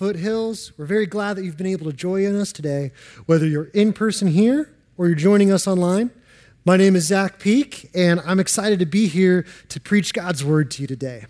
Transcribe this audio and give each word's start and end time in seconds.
Foothills. 0.00 0.72
We're 0.78 0.86
very 0.86 1.04
glad 1.04 1.34
that 1.34 1.44
you've 1.44 1.58
been 1.58 1.66
able 1.66 1.84
to 1.84 1.92
join 1.92 2.34
us 2.34 2.52
today, 2.52 2.90
whether 3.26 3.46
you're 3.46 3.66
in 3.74 3.92
person 3.92 4.28
here 4.28 4.74
or 4.96 5.08
you're 5.08 5.14
joining 5.14 5.52
us 5.52 5.66
online. 5.66 6.10
My 6.64 6.78
name 6.78 6.96
is 6.96 7.08
Zach 7.08 7.38
Peak, 7.38 7.90
and 7.94 8.18
I'm 8.20 8.40
excited 8.40 8.78
to 8.78 8.86
be 8.86 9.08
here 9.08 9.44
to 9.68 9.78
preach 9.78 10.14
God's 10.14 10.42
word 10.42 10.70
to 10.70 10.80
you 10.80 10.88
today. 10.88 11.26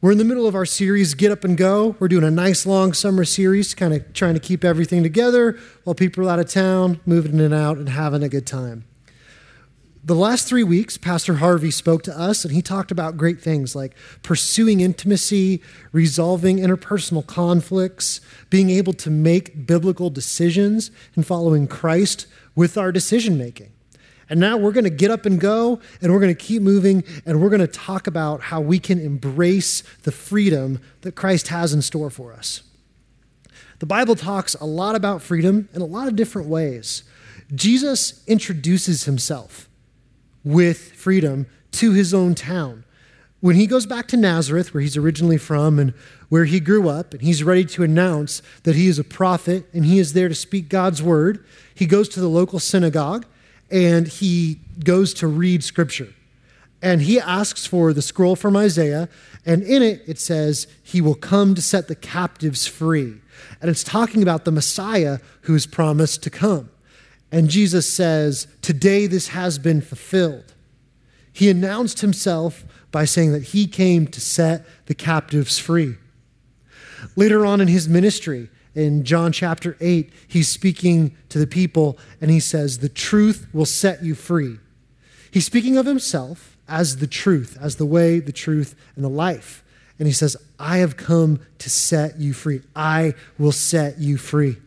We're 0.00 0.12
in 0.12 0.16
the 0.16 0.24
middle 0.24 0.46
of 0.46 0.54
our 0.54 0.64
series, 0.64 1.12
Get 1.12 1.30
Up 1.30 1.44
and 1.44 1.58
Go. 1.58 1.94
We're 1.98 2.08
doing 2.08 2.24
a 2.24 2.30
nice 2.30 2.64
long 2.64 2.94
summer 2.94 3.26
series, 3.26 3.74
kind 3.74 3.92
of 3.92 4.14
trying 4.14 4.32
to 4.32 4.40
keep 4.40 4.64
everything 4.64 5.02
together 5.02 5.60
while 5.84 5.92
people 5.92 6.26
are 6.26 6.32
out 6.32 6.38
of 6.38 6.48
town, 6.48 7.00
moving 7.04 7.34
in 7.34 7.40
and 7.40 7.52
out, 7.52 7.76
and 7.76 7.90
having 7.90 8.22
a 8.22 8.30
good 8.30 8.46
time. 8.46 8.86
The 10.06 10.14
last 10.14 10.46
three 10.46 10.64
weeks, 10.64 10.98
Pastor 10.98 11.36
Harvey 11.36 11.70
spoke 11.70 12.02
to 12.02 12.18
us 12.18 12.44
and 12.44 12.52
he 12.52 12.60
talked 12.60 12.90
about 12.90 13.16
great 13.16 13.40
things 13.40 13.74
like 13.74 13.94
pursuing 14.22 14.82
intimacy, 14.82 15.62
resolving 15.92 16.58
interpersonal 16.58 17.26
conflicts, 17.26 18.20
being 18.50 18.68
able 18.68 18.92
to 18.92 19.08
make 19.08 19.66
biblical 19.66 20.10
decisions, 20.10 20.90
and 21.16 21.26
following 21.26 21.66
Christ 21.66 22.26
with 22.54 22.76
our 22.76 22.92
decision 22.92 23.38
making. 23.38 23.72
And 24.28 24.38
now 24.38 24.58
we're 24.58 24.72
going 24.72 24.84
to 24.84 24.90
get 24.90 25.10
up 25.10 25.24
and 25.24 25.40
go, 25.40 25.80
and 26.02 26.12
we're 26.12 26.20
going 26.20 26.34
to 26.34 26.42
keep 26.42 26.60
moving, 26.60 27.02
and 27.24 27.40
we're 27.40 27.48
going 27.48 27.60
to 27.60 27.66
talk 27.66 28.06
about 28.06 28.42
how 28.42 28.60
we 28.60 28.78
can 28.78 29.00
embrace 29.00 29.82
the 30.02 30.12
freedom 30.12 30.80
that 31.00 31.14
Christ 31.14 31.48
has 31.48 31.72
in 31.72 31.80
store 31.80 32.10
for 32.10 32.34
us. 32.34 32.62
The 33.78 33.86
Bible 33.86 34.16
talks 34.16 34.52
a 34.56 34.66
lot 34.66 34.96
about 34.96 35.22
freedom 35.22 35.70
in 35.72 35.80
a 35.80 35.86
lot 35.86 36.08
of 36.08 36.16
different 36.16 36.48
ways. 36.48 37.04
Jesus 37.54 38.22
introduces 38.26 39.04
himself 39.04 39.66
with 40.44 40.92
freedom 40.92 41.46
to 41.72 41.92
his 41.92 42.14
own 42.14 42.34
town. 42.34 42.84
When 43.40 43.56
he 43.56 43.66
goes 43.66 43.84
back 43.84 44.08
to 44.08 44.16
Nazareth, 44.16 44.72
where 44.72 44.80
he's 44.80 44.96
originally 44.96 45.36
from 45.36 45.78
and 45.78 45.92
where 46.28 46.46
he 46.46 46.60
grew 46.60 46.88
up, 46.88 47.12
and 47.12 47.22
he's 47.22 47.44
ready 47.44 47.64
to 47.66 47.82
announce 47.82 48.40
that 48.62 48.74
he 48.74 48.86
is 48.86 48.98
a 48.98 49.04
prophet 49.04 49.66
and 49.74 49.84
he 49.84 49.98
is 49.98 50.12
there 50.12 50.28
to 50.28 50.34
speak 50.34 50.68
God's 50.68 51.02
word, 51.02 51.44
he 51.74 51.86
goes 51.86 52.08
to 52.10 52.20
the 52.20 52.28
local 52.28 52.58
synagogue 52.58 53.26
and 53.70 54.08
he 54.08 54.60
goes 54.82 55.12
to 55.14 55.26
read 55.26 55.62
scripture. 55.62 56.14
And 56.80 57.02
he 57.02 57.18
asks 57.18 57.66
for 57.66 57.92
the 57.92 58.02
scroll 58.02 58.36
from 58.36 58.56
Isaiah, 58.56 59.08
and 59.46 59.62
in 59.62 59.82
it 59.82 60.02
it 60.06 60.18
says, 60.18 60.66
He 60.82 61.00
will 61.00 61.14
come 61.14 61.54
to 61.54 61.62
set 61.62 61.88
the 61.88 61.94
captives 61.94 62.66
free. 62.66 63.20
And 63.60 63.70
it's 63.70 63.84
talking 63.84 64.22
about 64.22 64.44
the 64.44 64.52
Messiah 64.52 65.18
who 65.42 65.54
is 65.54 65.66
promised 65.66 66.22
to 66.24 66.30
come. 66.30 66.70
And 67.34 67.50
Jesus 67.50 67.92
says, 67.92 68.46
Today 68.62 69.08
this 69.08 69.28
has 69.28 69.58
been 69.58 69.80
fulfilled. 69.80 70.54
He 71.32 71.50
announced 71.50 72.00
himself 72.00 72.64
by 72.92 73.06
saying 73.06 73.32
that 73.32 73.42
he 73.42 73.66
came 73.66 74.06
to 74.06 74.20
set 74.20 74.64
the 74.86 74.94
captives 74.94 75.58
free. 75.58 75.96
Later 77.16 77.44
on 77.44 77.60
in 77.60 77.66
his 77.66 77.88
ministry, 77.88 78.50
in 78.76 79.02
John 79.02 79.32
chapter 79.32 79.76
8, 79.80 80.12
he's 80.28 80.46
speaking 80.46 81.16
to 81.28 81.40
the 81.40 81.46
people 81.48 81.98
and 82.20 82.30
he 82.30 82.38
says, 82.38 82.78
The 82.78 82.88
truth 82.88 83.48
will 83.52 83.66
set 83.66 84.04
you 84.04 84.14
free. 84.14 84.60
He's 85.32 85.44
speaking 85.44 85.76
of 85.76 85.86
himself 85.86 86.56
as 86.68 86.98
the 86.98 87.08
truth, 87.08 87.58
as 87.60 87.74
the 87.76 87.86
way, 87.86 88.20
the 88.20 88.30
truth, 88.30 88.76
and 88.94 89.04
the 89.04 89.08
life. 89.08 89.64
And 89.98 90.06
he 90.06 90.14
says, 90.14 90.36
I 90.60 90.76
have 90.76 90.96
come 90.96 91.40
to 91.58 91.68
set 91.68 92.20
you 92.20 92.32
free. 92.32 92.60
I 92.76 93.14
will 93.38 93.50
set 93.50 93.98
you 93.98 94.18
free. 94.18 94.58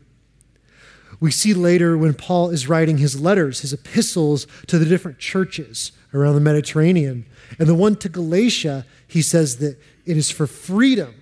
We 1.20 1.32
see 1.32 1.54
later 1.54 1.98
when 1.98 2.14
Paul 2.14 2.50
is 2.50 2.68
writing 2.68 2.98
his 2.98 3.20
letters, 3.20 3.62
his 3.62 3.74
epistles 3.74 4.46
to 4.68 4.78
the 4.78 4.86
different 4.86 5.20
churches 5.20 5.92
around 6.14 6.36
the 6.36 6.42
Mediterranean. 6.42 7.26
And 7.58 7.68
the 7.68 7.76
one 7.76 7.96
to 7.98 8.10
Galatia, 8.10 8.86
he 9.08 9.22
says 9.22 9.58
that 9.58 9.80
it 10.06 10.18
is 10.18 10.30
for 10.30 10.46
freedom 10.46 11.16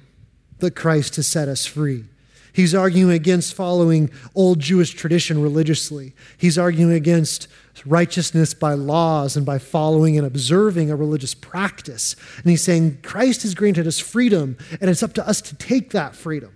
that 0.60 0.76
Christ 0.76 1.16
has 1.16 1.28
set 1.28 1.48
us 1.48 1.66
free. 1.66 2.06
He's 2.52 2.74
arguing 2.74 3.12
against 3.12 3.54
following 3.54 4.10
old 4.34 4.60
Jewish 4.60 4.92
tradition 4.92 5.42
religiously. 5.42 6.14
He's 6.38 6.58
arguing 6.58 6.94
against 6.94 7.50
righteousness 7.86 8.54
by 8.54 8.74
laws 8.76 9.36
and 9.36 9.46
by 9.46 9.58
following 9.58 10.18
and 10.18 10.26
observing 10.26 10.90
a 10.90 10.96
religious 10.96 11.34
practice. 11.34 12.16
And 12.38 12.46
he's 12.46 12.64
saying 12.64 13.00
Christ 13.02 13.44
has 13.44 13.56
granted 13.56 13.88
us 13.88 14.00
freedom, 14.00 14.58
and 14.80 14.90
it's 14.90 15.04
up 15.04 15.12
to 15.14 15.28
us 15.28 15.42
to 15.42 15.56
take 15.56 15.92
that 15.92 16.16
freedom. 16.16 16.56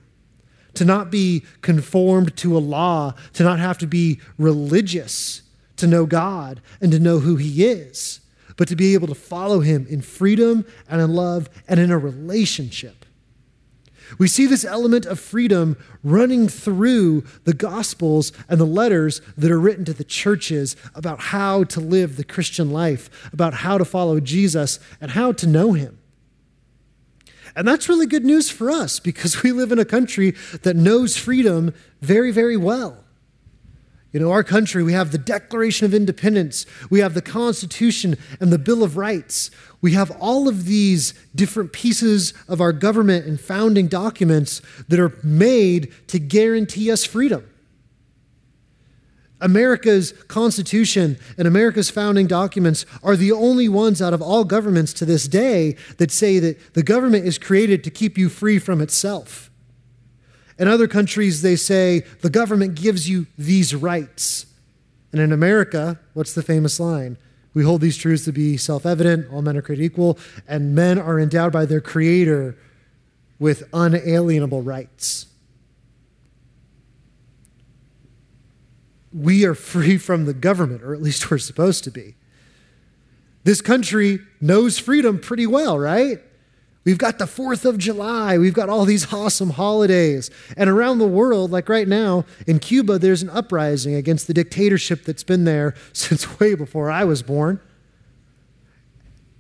To 0.80 0.86
not 0.86 1.12
be 1.12 1.44
conformed 1.62 2.38
to 2.38 2.56
a 2.56 2.60
law, 2.60 3.14
to 3.34 3.44
not 3.44 3.60
have 3.60 3.78
to 3.80 3.86
be 3.86 4.22
religious 4.38 5.42
to 5.76 5.88
know 5.88 6.06
God 6.06 6.62
and 6.80 6.90
to 6.94 7.00
know 7.00 7.20
who 7.20 7.36
He 7.36 7.66
is, 7.66 8.22
but 8.56 8.70
to 8.70 8.78
be 8.78 8.94
able 8.94 9.10
to 9.10 9.14
follow 9.14 9.60
Him 9.60 9.86
in 9.90 10.02
freedom 10.02 10.66
and 10.88 11.02
in 11.02 11.14
love 11.14 11.50
and 11.68 11.82
in 11.82 11.92
a 11.92 11.98
relationship. 11.98 13.04
We 14.18 14.30
see 14.30 14.46
this 14.46 14.64
element 14.64 15.06
of 15.06 15.20
freedom 15.20 15.76
running 16.02 16.48
through 16.48 17.26
the 17.44 17.54
Gospels 17.54 18.32
and 18.48 18.58
the 18.58 18.64
letters 18.64 19.22
that 19.38 19.52
are 19.52 19.60
written 19.60 19.84
to 19.84 19.94
the 19.94 20.06
churches 20.06 20.78
about 20.96 21.20
how 21.20 21.66
to 21.66 21.82
live 21.82 22.16
the 22.16 22.24
Christian 22.24 22.72
life, 22.72 23.30
about 23.34 23.54
how 23.54 23.78
to 23.78 23.84
follow 23.84 24.22
Jesus, 24.22 24.80
and 25.02 25.12
how 25.12 25.34
to 25.34 25.46
know 25.46 25.74
Him. 25.74 25.99
And 27.56 27.68
that's 27.68 27.90
really 27.90 28.08
good 28.08 28.26
news 28.26 28.50
for 28.50 28.70
us 28.72 29.00
because 29.00 29.44
we 29.44 29.52
live 29.52 29.72
in 29.72 29.80
a 29.80 29.86
country 29.86 30.36
that 30.64 30.76
knows 30.76 31.18
freedom 31.18 31.74
very, 32.02 32.32
very 32.32 32.58
well. 32.58 33.04
You 34.12 34.20
know, 34.20 34.32
our 34.32 34.44
country, 34.44 34.82
we 34.82 34.94
have 34.94 35.12
the 35.12 35.20
Declaration 35.20 35.86
of 35.86 35.94
Independence, 35.94 36.66
we 36.90 37.00
have 37.00 37.14
the 37.14 37.22
Constitution 37.22 38.18
and 38.40 38.52
the 38.52 38.58
Bill 38.58 38.84
of 38.84 38.98
Rights. 38.98 39.52
We 39.82 39.94
have 39.94 40.12
all 40.20 40.48
of 40.48 40.66
these 40.66 41.14
different 41.36 41.72
pieces 41.72 42.34
of 42.48 42.60
our 42.60 42.74
government 42.74 43.26
and 43.28 43.40
founding 43.40 43.88
documents 43.88 44.62
that 44.88 45.00
are 45.00 45.18
made 45.24 45.94
to 46.08 46.20
guarantee 46.20 46.92
us 46.92 47.06
freedom. 47.06 47.49
America's 49.42 50.12
Constitution 50.28 51.18
and 51.38 51.48
America's 51.48 51.90
founding 51.90 52.28
documents 52.28 52.86
are 53.02 53.16
the 53.16 53.32
only 53.32 53.70
ones 53.70 54.02
out 54.02 54.14
of 54.14 54.22
all 54.22 54.44
governments 54.44 54.94
to 54.94 55.06
this 55.06 55.28
day 55.28 55.76
that 55.98 56.12
say 56.12 56.40
that 56.40 56.74
the 56.74 56.84
government 56.84 57.26
is 57.26 57.38
created 57.38 57.84
to 57.84 57.90
keep 57.90 58.18
you 58.18 58.28
free 58.28 58.60
from 58.60 58.82
itself. 58.82 59.50
In 60.58 60.68
other 60.68 60.88
countries, 60.88 61.42
they 61.42 61.56
say 61.56 62.02
the 62.22 62.30
government 62.30 62.76
gives 62.76 63.08
you 63.08 63.28
these 63.38 63.74
rights. 63.74 64.46
And 65.14 65.22
in 65.22 65.32
America, 65.32 66.00
what's 66.14 66.34
the 66.34 66.44
famous 66.44 66.80
line? 66.80 67.18
We 67.54 67.64
hold 67.64 67.82
these 67.82 67.98
truths 67.98 68.26
to 68.26 68.32
be 68.34 68.58
self 68.58 68.86
evident, 68.86 69.32
all 69.32 69.42
men 69.42 69.58
are 69.58 69.62
created 69.62 69.86
equal, 69.86 70.20
and 70.48 70.76
men 70.76 71.00
are 71.00 71.20
endowed 71.20 71.54
by 71.54 71.66
their 71.66 71.82
Creator 71.82 72.58
with 73.40 73.64
unalienable 73.74 74.62
rights. 74.62 75.28
We 79.12 79.46
are 79.46 79.56
free 79.56 79.98
from 79.98 80.26
the 80.26 80.34
government, 80.34 80.84
or 80.84 80.94
at 80.94 81.02
least 81.02 81.32
we're 81.32 81.38
supposed 81.40 81.84
to 81.86 81.92
be. 81.92 82.16
This 83.44 83.62
country 83.62 84.20
knows 84.42 84.78
freedom 84.78 85.20
pretty 85.20 85.48
well, 85.48 85.80
right? 85.80 86.20
We've 86.86 86.98
got 86.98 87.20
the 87.20 87.26
4th 87.26 87.66
of 87.66 87.78
July. 87.78 88.38
We've 88.38 88.54
got 88.54 88.70
all 88.70 88.86
these 88.86 89.14
awesome 89.14 89.52
holidays. 89.52 90.32
And 90.58 90.70
around 90.70 91.00
the 91.00 91.08
world, 91.08 91.52
like 91.52 91.70
right 91.70 91.88
now, 91.88 92.26
in 92.48 92.60
Cuba, 92.60 92.98
there's 92.98 93.22
an 93.22 93.30
uprising 93.30 93.96
against 93.96 94.28
the 94.28 94.34
dictatorship 94.34 95.04
that's 95.04 95.24
been 95.24 95.44
there 95.44 95.76
since 95.94 96.40
way 96.40 96.56
before 96.56 96.90
I 96.90 97.04
was 97.04 97.22
born. 97.22 97.60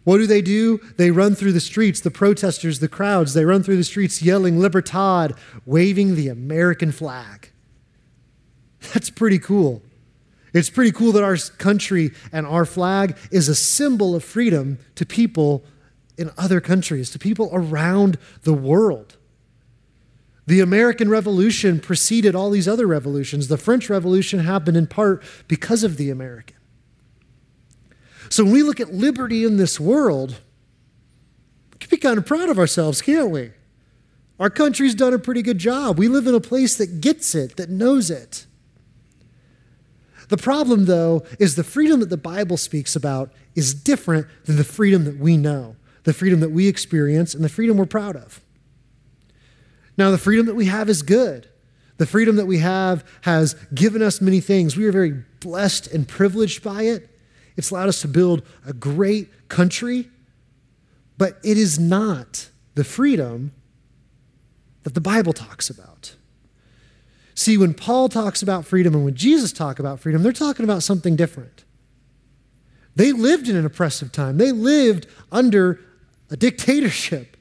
What 0.03 0.17
do 0.17 0.27
they 0.27 0.41
do? 0.41 0.79
They 0.97 1.11
run 1.11 1.35
through 1.35 1.51
the 1.51 1.59
streets, 1.59 1.99
the 1.99 2.11
protesters, 2.11 2.79
the 2.79 2.87
crowds, 2.87 3.33
they 3.33 3.45
run 3.45 3.63
through 3.63 3.77
the 3.77 3.83
streets 3.83 4.21
yelling 4.21 4.59
Libertad, 4.59 5.35
waving 5.65 6.15
the 6.15 6.29
American 6.29 6.91
flag. 6.91 7.51
That's 8.93 9.09
pretty 9.09 9.39
cool. 9.39 9.81
It's 10.53 10.69
pretty 10.69 10.91
cool 10.91 11.11
that 11.11 11.23
our 11.23 11.37
country 11.57 12.11
and 12.31 12.45
our 12.47 12.65
flag 12.65 13.17
is 13.31 13.49
a 13.49 13.55
symbol 13.55 14.15
of 14.15 14.23
freedom 14.23 14.79
to 14.95 15.05
people 15.05 15.63
in 16.17 16.31
other 16.37 16.59
countries, 16.59 17.11
to 17.11 17.19
people 17.19 17.49
around 17.53 18.17
the 18.43 18.53
world. 18.53 19.15
The 20.47 20.59
American 20.61 21.09
Revolution 21.09 21.79
preceded 21.79 22.33
all 22.33 22.49
these 22.49 22.67
other 22.67 22.87
revolutions. 22.87 23.47
The 23.47 23.57
French 23.57 23.89
Revolution 23.89 24.39
happened 24.39 24.75
in 24.75 24.87
part 24.87 25.23
because 25.47 25.83
of 25.83 25.97
the 25.97 26.09
American. 26.09 26.57
So 28.29 28.43
when 28.43 28.53
we 28.53 28.63
look 28.63 28.79
at 28.79 28.93
liberty 28.93 29.45
in 29.45 29.57
this 29.57 29.79
world, 29.79 30.41
we 31.71 31.77
can 31.77 31.89
be 31.89 31.97
kind 31.97 32.17
of 32.17 32.25
proud 32.25 32.49
of 32.49 32.57
ourselves, 32.57 33.01
can't 33.01 33.29
we? 33.29 33.51
Our 34.39 34.49
country's 34.49 34.95
done 34.95 35.13
a 35.13 35.19
pretty 35.19 35.41
good 35.41 35.59
job. 35.59 35.99
We 35.99 36.07
live 36.07 36.25
in 36.25 36.33
a 36.33 36.39
place 36.39 36.77
that 36.77 37.01
gets 37.01 37.35
it, 37.35 37.57
that 37.57 37.69
knows 37.69 38.09
it. 38.09 38.47
The 40.29 40.37
problem, 40.37 40.85
though, 40.85 41.23
is 41.37 41.55
the 41.55 41.63
freedom 41.63 41.99
that 41.99 42.09
the 42.09 42.17
Bible 42.17 42.57
speaks 42.57 42.95
about 42.95 43.31
is 43.55 43.73
different 43.73 44.27
than 44.45 44.55
the 44.55 44.63
freedom 44.63 45.03
that 45.05 45.17
we 45.17 45.37
know 45.37 45.75
the 46.03 46.13
freedom 46.13 46.39
that 46.39 46.51
we 46.51 46.67
experience, 46.67 47.35
and 47.35 47.43
the 47.43 47.49
freedom 47.49 47.77
we're 47.77 47.85
proud 47.85 48.15
of. 48.15 48.41
Now, 49.97 50.11
the 50.11 50.17
freedom 50.17 50.45
that 50.47 50.55
we 50.55 50.65
have 50.65 50.89
is 50.89 51.01
good. 51.01 51.47
The 51.97 52.05
freedom 52.05 52.37
that 52.37 52.47
we 52.47 52.59
have 52.59 53.05
has 53.21 53.53
given 53.73 54.01
us 54.01 54.21
many 54.21 54.39
things. 54.39 54.77
We 54.77 54.85
are 54.85 54.91
very 54.91 55.23
blessed 55.39 55.87
and 55.87 56.07
privileged 56.07 56.63
by 56.63 56.83
it. 56.83 57.09
It's 57.57 57.71
allowed 57.71 57.89
us 57.89 58.01
to 58.01 58.07
build 58.07 58.43
a 58.65 58.73
great 58.73 59.49
country, 59.49 60.09
but 61.17 61.37
it 61.43 61.57
is 61.57 61.77
not 61.77 62.49
the 62.75 62.85
freedom 62.85 63.51
that 64.83 64.93
the 64.93 65.01
Bible 65.01 65.33
talks 65.33 65.69
about. 65.69 66.15
See, 67.39 67.57
when 67.57 67.73
Paul 67.73 68.09
talks 68.09 68.41
about 68.41 68.65
freedom 68.65 68.93
and 68.93 69.05
when 69.05 69.15
Jesus 69.15 69.53
talk 69.53 69.79
about 69.79 70.01
freedom, 70.01 70.23
they're 70.23 70.33
talking 70.33 70.65
about 70.65 70.83
something 70.83 71.15
different. 71.15 71.63
They 72.97 73.13
lived 73.13 73.47
in 73.47 73.55
an 73.55 73.65
oppressive 73.65 74.11
time. 74.11 74.35
They 74.35 74.51
lived 74.51 75.07
under 75.31 75.79
a 76.29 76.35
dictatorship. 76.35 77.37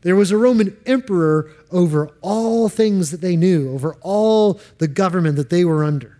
There 0.00 0.16
was 0.16 0.30
a 0.30 0.38
Roman 0.38 0.74
emperor 0.86 1.50
over 1.70 2.16
all 2.22 2.70
things 2.70 3.10
that 3.10 3.20
they 3.20 3.36
knew, 3.36 3.70
over 3.74 3.94
all 4.00 4.58
the 4.78 4.88
government 4.88 5.36
that 5.36 5.50
they 5.50 5.66
were 5.66 5.84
under. 5.84 6.16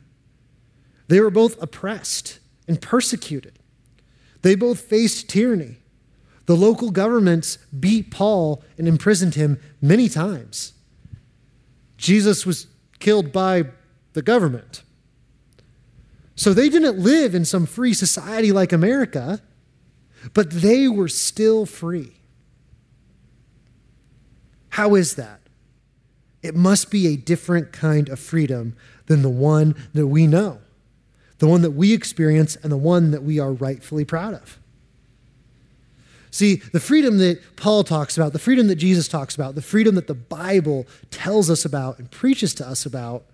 They 1.09 1.21
were 1.21 1.31
both 1.31 1.57
oppressed 1.63 2.39
and 2.69 2.83
persecuted. 2.83 3.59
They 4.43 4.55
both 4.55 4.79
faced 4.79 5.27
tyranny. 5.31 5.79
The 6.45 6.55
local 6.55 6.91
governments 6.91 7.57
beat 7.79 8.11
Paul 8.11 8.63
and 8.77 8.87
imprisoned 8.87 9.37
him 9.37 9.59
many 9.81 10.11
times. 10.11 10.75
Jesus 11.97 12.45
was 12.45 12.67
killed 13.01 13.33
by 13.33 13.65
the 14.13 14.23
government. 14.23 14.83
So 16.37 16.55
they 16.55 16.69
didn't 16.69 16.99
live 16.99 17.35
in 17.35 17.45
some 17.45 17.67
free 17.67 17.93
society 17.93 18.53
like 18.53 18.73
America, 18.73 19.43
but 20.33 20.51
they 20.51 20.89
were 20.89 21.09
still 21.09 21.67
free. 21.67 22.13
How 24.71 24.95
is 24.95 25.17
that? 25.17 25.41
It 26.43 26.55
must 26.55 26.91
be 26.91 27.09
a 27.09 27.17
different 27.17 27.73
kind 27.73 28.09
of 28.09 28.19
freedom 28.19 28.77
than 29.07 29.23
the 29.23 29.29
one 29.29 29.75
that 29.93 30.07
we 30.07 30.27
know, 30.27 30.61
the 31.39 31.49
one 31.49 31.63
that 31.63 31.73
we 31.73 31.93
experience, 31.93 32.57
and 32.57 32.73
the 32.73 32.79
one 32.79 33.11
that 33.11 33.23
we 33.23 33.39
are 33.39 33.53
rightfully 33.53 34.05
proud 34.05 34.35
of. 34.35 34.60
See, 36.31 36.57
the 36.57 36.81
freedom 36.81 37.19
that 37.19 37.57
Paul 37.57 37.83
talks 37.83 38.17
about, 38.17 38.33
the 38.33 38.39
freedom 38.39 38.69
that 38.69 38.77
Jesus 38.77 39.09
talks 39.09 39.35
about, 39.35 39.57
the 39.57 39.63
freedom 39.63 39.97
that 39.97 40.07
the 40.07 40.15
Bible 40.15 40.87
tells 41.11 41.51
us 41.51 41.65
about 41.65 41.99
and 41.99 42.11
preaches 42.11 42.55
to 42.55 42.67
us 42.67 42.87
about 42.87 43.25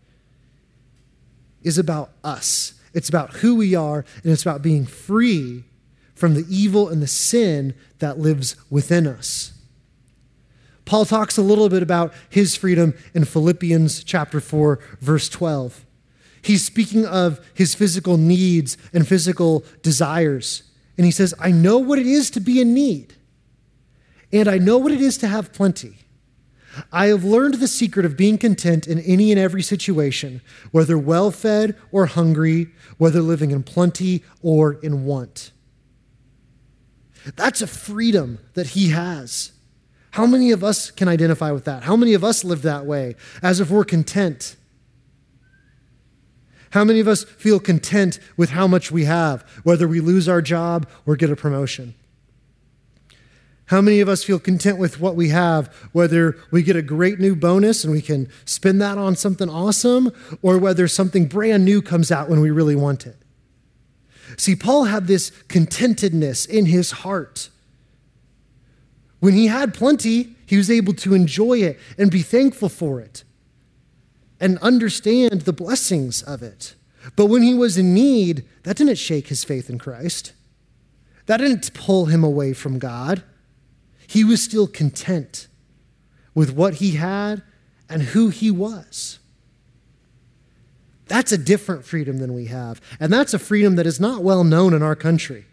is 1.62 1.78
about 1.78 2.10
us. 2.25 2.75
It's 2.94 3.08
about 3.08 3.34
who 3.34 3.56
we 3.56 3.75
are, 3.75 4.04
and 4.22 4.32
it's 4.32 4.43
about 4.43 4.62
being 4.62 4.87
free 4.87 5.64
from 6.14 6.34
the 6.34 6.46
evil 6.48 6.88
and 6.88 7.02
the 7.02 7.06
sin 7.06 7.75
that 7.98 8.19
lives 8.19 8.56
within 8.70 9.06
us. 9.06 9.52
Paul 10.87 11.04
talks 11.04 11.37
a 11.37 11.42
little 11.42 11.69
bit 11.69 11.82
about 11.82 12.14
his 12.31 12.56
freedom 12.56 12.94
in 13.12 13.25
Philippians 13.25 14.04
chapter 14.04 14.40
4 14.40 14.78
verse 15.00 15.28
12. 15.28 15.84
He's 16.40 16.64
speaking 16.64 17.04
of 17.04 17.44
his 17.52 17.75
physical 17.75 18.16
needs 18.16 18.78
and 18.92 19.06
physical 19.06 19.64
desires. 19.82 20.62
And 20.96 21.04
he 21.04 21.10
says, 21.10 21.34
I 21.38 21.50
know 21.50 21.78
what 21.78 21.98
it 21.98 22.06
is 22.06 22.31
to 22.31 22.40
be 22.40 22.60
in 22.60 22.72
need, 22.72 23.14
and 24.32 24.48
I 24.48 24.58
know 24.58 24.78
what 24.78 24.93
it 24.93 25.00
is 25.00 25.19
to 25.19 25.28
have 25.28 25.52
plenty. 25.52 25.98
I 26.93 27.06
have 27.06 27.25
learned 27.25 27.54
the 27.54 27.69
secret 27.69 28.04
of 28.04 28.16
being 28.16 28.38
content 28.38 28.87
in 28.87 28.98
any 29.00 29.31
and 29.31 29.40
every 29.40 29.62
situation, 29.62 30.43
whether 30.72 30.98
well 30.98 31.31
fed 31.31 31.76
or 31.90 32.06
hungry, 32.06 32.69
whether 32.98 33.20
living 33.20 33.50
in 33.50 33.62
plenty 33.62 34.25
or 34.43 34.75
in 34.75 35.04
want. 35.04 35.52
That's 37.34 37.62
a 37.62 37.66
freedom 37.66 38.38
that 38.54 38.69
he 38.69 38.90
has. 38.90 39.52
How 40.12 40.26
many 40.26 40.50
of 40.50 40.62
us 40.62 40.90
can 40.90 41.08
identify 41.08 41.50
with 41.50 41.64
that? 41.64 41.82
How 41.82 41.96
many 41.96 42.14
of 42.14 42.25
us 42.25 42.44
live 42.44 42.62
that 42.62 42.87
way, 42.87 43.16
as 43.42 43.60
if 43.60 43.70
we're 43.70 43.84
content? 43.84 44.56
How 46.70 46.84
many 46.84 47.00
of 47.00 47.08
us 47.08 47.24
feel 47.24 47.60
content 47.60 48.18
with 48.36 48.50
how 48.50 48.66
much 48.66 48.90
we 48.90 49.04
have, 49.04 49.42
whether 49.62 49.86
we 49.86 50.00
lose 50.00 50.28
our 50.28 50.42
job 50.42 50.88
or 51.06 51.16
get 51.16 51.30
a 51.30 51.36
promotion? 51.36 51.94
How 53.66 53.80
many 53.80 54.00
of 54.00 54.08
us 54.08 54.22
feel 54.22 54.38
content 54.38 54.78
with 54.78 55.00
what 55.00 55.16
we 55.16 55.30
have, 55.30 55.66
whether 55.92 56.36
we 56.52 56.62
get 56.62 56.76
a 56.76 56.82
great 56.82 57.18
new 57.18 57.34
bonus 57.34 57.82
and 57.82 57.92
we 57.92 58.00
can 58.00 58.28
spend 58.44 58.80
that 58.80 58.96
on 58.96 59.16
something 59.16 59.48
awesome, 59.48 60.12
or 60.40 60.56
whether 60.56 60.86
something 60.86 61.26
brand 61.26 61.64
new 61.64 61.82
comes 61.82 62.12
out 62.12 62.28
when 62.28 62.40
we 62.40 62.50
really 62.50 62.76
want 62.76 63.06
it? 63.06 63.16
See, 64.36 64.54
Paul 64.54 64.84
had 64.84 65.06
this 65.06 65.30
contentedness 65.48 66.46
in 66.46 66.66
his 66.66 66.90
heart. 66.92 67.48
When 69.18 69.34
he 69.34 69.48
had 69.48 69.74
plenty, 69.74 70.36
he 70.46 70.56
was 70.56 70.70
able 70.70 70.92
to 70.94 71.14
enjoy 71.14 71.58
it 71.58 71.78
and 71.98 72.10
be 72.10 72.22
thankful 72.22 72.68
for 72.68 73.00
it 73.00 73.24
and 74.40 74.58
understand 74.58 75.42
the 75.42 75.52
blessings 75.52 76.22
of 76.22 76.42
it. 76.42 76.74
But 77.14 77.26
when 77.26 77.42
he 77.42 77.54
was 77.54 77.78
in 77.78 77.94
need, 77.94 78.44
that 78.64 78.76
didn't 78.76 78.98
shake 78.98 79.28
his 79.28 79.44
faith 79.44 79.70
in 79.70 79.78
Christ. 79.78 80.32
That 81.26 81.38
didn't 81.38 81.72
pull 81.74 82.06
him 82.06 82.24
away 82.24 82.52
from 82.52 82.78
God. 82.78 83.22
He 84.06 84.24
was 84.24 84.42
still 84.42 84.66
content 84.66 85.48
with 86.34 86.52
what 86.52 86.74
he 86.74 86.92
had 86.92 87.42
and 87.88 88.02
who 88.02 88.28
he 88.28 88.50
was. 88.50 89.18
That's 91.06 91.32
a 91.32 91.38
different 91.38 91.84
freedom 91.84 92.18
than 92.18 92.34
we 92.34 92.46
have. 92.46 92.80
And 92.98 93.12
that's 93.12 93.34
a 93.34 93.38
freedom 93.38 93.76
that 93.76 93.86
is 93.86 94.00
not 94.00 94.22
well 94.22 94.44
known 94.44 94.74
in 94.74 94.82
our 94.82 94.96
country. 94.96 95.46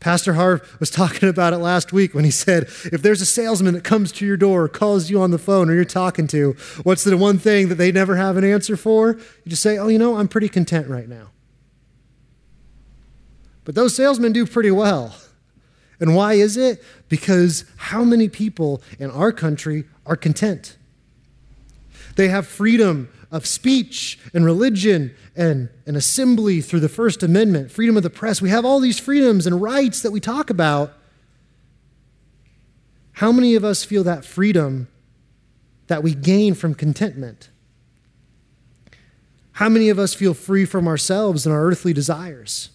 Pastor 0.00 0.32
Harv 0.32 0.76
was 0.80 0.90
talking 0.90 1.28
about 1.28 1.52
it 1.52 1.58
last 1.58 1.92
week 1.92 2.14
when 2.14 2.24
he 2.24 2.30
said, 2.30 2.64
if 2.64 3.02
there's 3.02 3.20
a 3.20 3.26
salesman 3.26 3.74
that 3.74 3.84
comes 3.84 4.10
to 4.12 4.26
your 4.26 4.38
door 4.38 4.64
or 4.64 4.68
calls 4.68 5.10
you 5.10 5.20
on 5.20 5.30
the 5.30 5.38
phone 5.38 5.68
or 5.68 5.74
you're 5.74 5.84
talking 5.84 6.26
to, 6.28 6.56
what's 6.82 7.04
the 7.04 7.16
one 7.16 7.38
thing 7.38 7.68
that 7.68 7.74
they 7.74 7.92
never 7.92 8.16
have 8.16 8.38
an 8.38 8.44
answer 8.44 8.76
for? 8.76 9.18
You 9.44 9.50
just 9.50 9.62
say, 9.62 9.76
oh, 9.76 9.88
you 9.88 9.98
know, 9.98 10.16
I'm 10.16 10.26
pretty 10.26 10.48
content 10.48 10.88
right 10.88 11.08
now. 11.08 11.30
But 13.64 13.74
those 13.74 13.94
salesmen 13.94 14.32
do 14.32 14.46
pretty 14.46 14.70
well. 14.70 15.14
And 16.00 16.16
why 16.16 16.32
is 16.32 16.56
it? 16.56 16.82
Because 17.10 17.66
how 17.76 18.02
many 18.02 18.30
people 18.30 18.82
in 18.98 19.10
our 19.10 19.32
country 19.32 19.84
are 20.06 20.16
content? 20.16 20.78
They 22.16 22.28
have 22.28 22.46
freedom 22.46 23.10
of 23.30 23.46
speech 23.46 24.18
and 24.34 24.44
religion 24.44 25.14
and, 25.36 25.68
and 25.86 25.96
assembly 25.96 26.60
through 26.60 26.80
the 26.80 26.88
First 26.88 27.22
Amendment, 27.22 27.70
freedom 27.70 27.96
of 27.96 28.02
the 28.02 28.10
press. 28.10 28.42
We 28.42 28.50
have 28.50 28.64
all 28.64 28.80
these 28.80 28.98
freedoms 28.98 29.46
and 29.46 29.62
rights 29.62 30.02
that 30.02 30.10
we 30.10 30.20
talk 30.20 30.50
about. 30.50 30.92
How 33.12 33.30
many 33.30 33.54
of 33.54 33.64
us 33.64 33.84
feel 33.84 34.02
that 34.04 34.24
freedom 34.24 34.88
that 35.86 36.02
we 36.02 36.14
gain 36.14 36.54
from 36.54 36.74
contentment? 36.74 37.50
How 39.52 39.68
many 39.68 39.90
of 39.90 39.98
us 39.98 40.14
feel 40.14 40.34
free 40.34 40.64
from 40.64 40.88
ourselves 40.88 41.44
and 41.44 41.54
our 41.54 41.64
earthly 41.64 41.92
desires? 41.92 42.70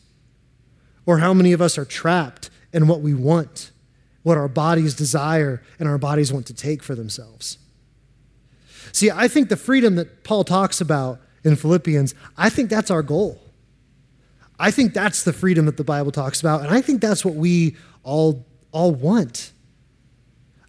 Or 1.06 1.19
how 1.19 1.34
many 1.34 1.52
of 1.52 1.62
us 1.62 1.78
are 1.78 1.86
trapped 1.86 2.50
in 2.72 2.88
what 2.88 3.02
we 3.02 3.13
want, 3.13 3.72
what 4.24 4.38
our 4.38 4.48
bodies 4.48 4.94
desire 4.94 5.62
and 5.80 5.90
our 5.90 5.98
bodies 5.98 6.31
want 6.31 6.46
to 6.48 6.54
take 6.54 6.84
for 6.84 6.96
themselves? 6.96 7.57
See, 8.92 9.12
I 9.12 9.28
think 9.28 9.50
the 9.50 9.58
freedom 9.58 9.96
that 9.96 10.24
Paul 10.24 10.44
talks 10.44 10.81
about 10.81 11.19
in 11.44 11.56
Philippians, 11.56 12.16
I 12.38 12.50
think 12.50 12.69
that's 12.69 12.92
our 12.92 13.04
goal. 13.04 13.42
I 14.59 14.71
think 14.71 14.94
that's 14.94 15.24
the 15.24 15.33
freedom 15.33 15.66
that 15.66 15.78
the 15.78 15.83
Bible 15.83 16.12
talks 16.12 16.40
about, 16.40 16.62
and 16.62 16.69
I 16.69 16.81
think 16.81 17.02
that's 17.02 17.26
what 17.26 17.36
we 17.36 17.76
all, 18.04 18.45
all 18.71 18.92
want. 18.92 19.52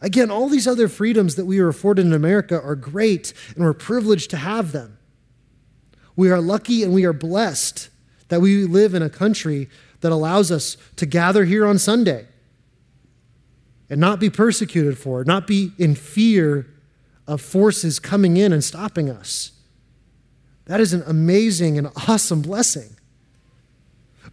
Again, 0.01 0.31
all 0.31 0.49
these 0.49 0.67
other 0.67 0.89
freedoms 0.89 1.37
that 1.37 1.47
we 1.47 1.59
are 1.59 1.69
afforded 1.69 2.05
in 2.05 2.13
America 2.13 2.61
are 2.61 2.75
great, 2.75 3.33
and 3.55 3.65
we're 3.65 3.73
privileged 3.73 4.31
to 4.31 4.37
have 4.37 4.73
them. 4.73 4.99
We 6.17 6.31
are 6.31 6.41
lucky 6.41 6.83
and 6.83 6.93
we 6.95 7.05
are 7.05 7.13
blessed 7.13 7.91
that 8.29 8.41
we 8.41 8.65
live 8.65 8.95
in 8.95 9.03
a 9.03 9.11
country 9.11 9.69
that 10.01 10.13
allows 10.13 10.51
us 10.51 10.77
to 10.97 11.07
gather 11.07 11.45
here 11.45 11.67
on 11.67 11.79
Sunday 11.79 12.27
and 13.89 14.01
not 14.01 14.19
be 14.19 14.31
persecuted 14.31 14.99
for 14.99 15.25
not 15.25 15.47
be 15.47 15.73
in 15.79 15.95
fear 15.95 16.67
of 17.27 17.41
forces 17.41 17.99
coming 17.99 18.37
in 18.37 18.53
and 18.53 18.63
stopping 18.63 19.11
us. 19.11 19.53
That 20.67 20.81
is 20.81 20.93
an 20.93 21.03
amazing 21.07 21.79
and 21.79 21.89
awesome 22.09 22.43
blessing. 22.43 22.97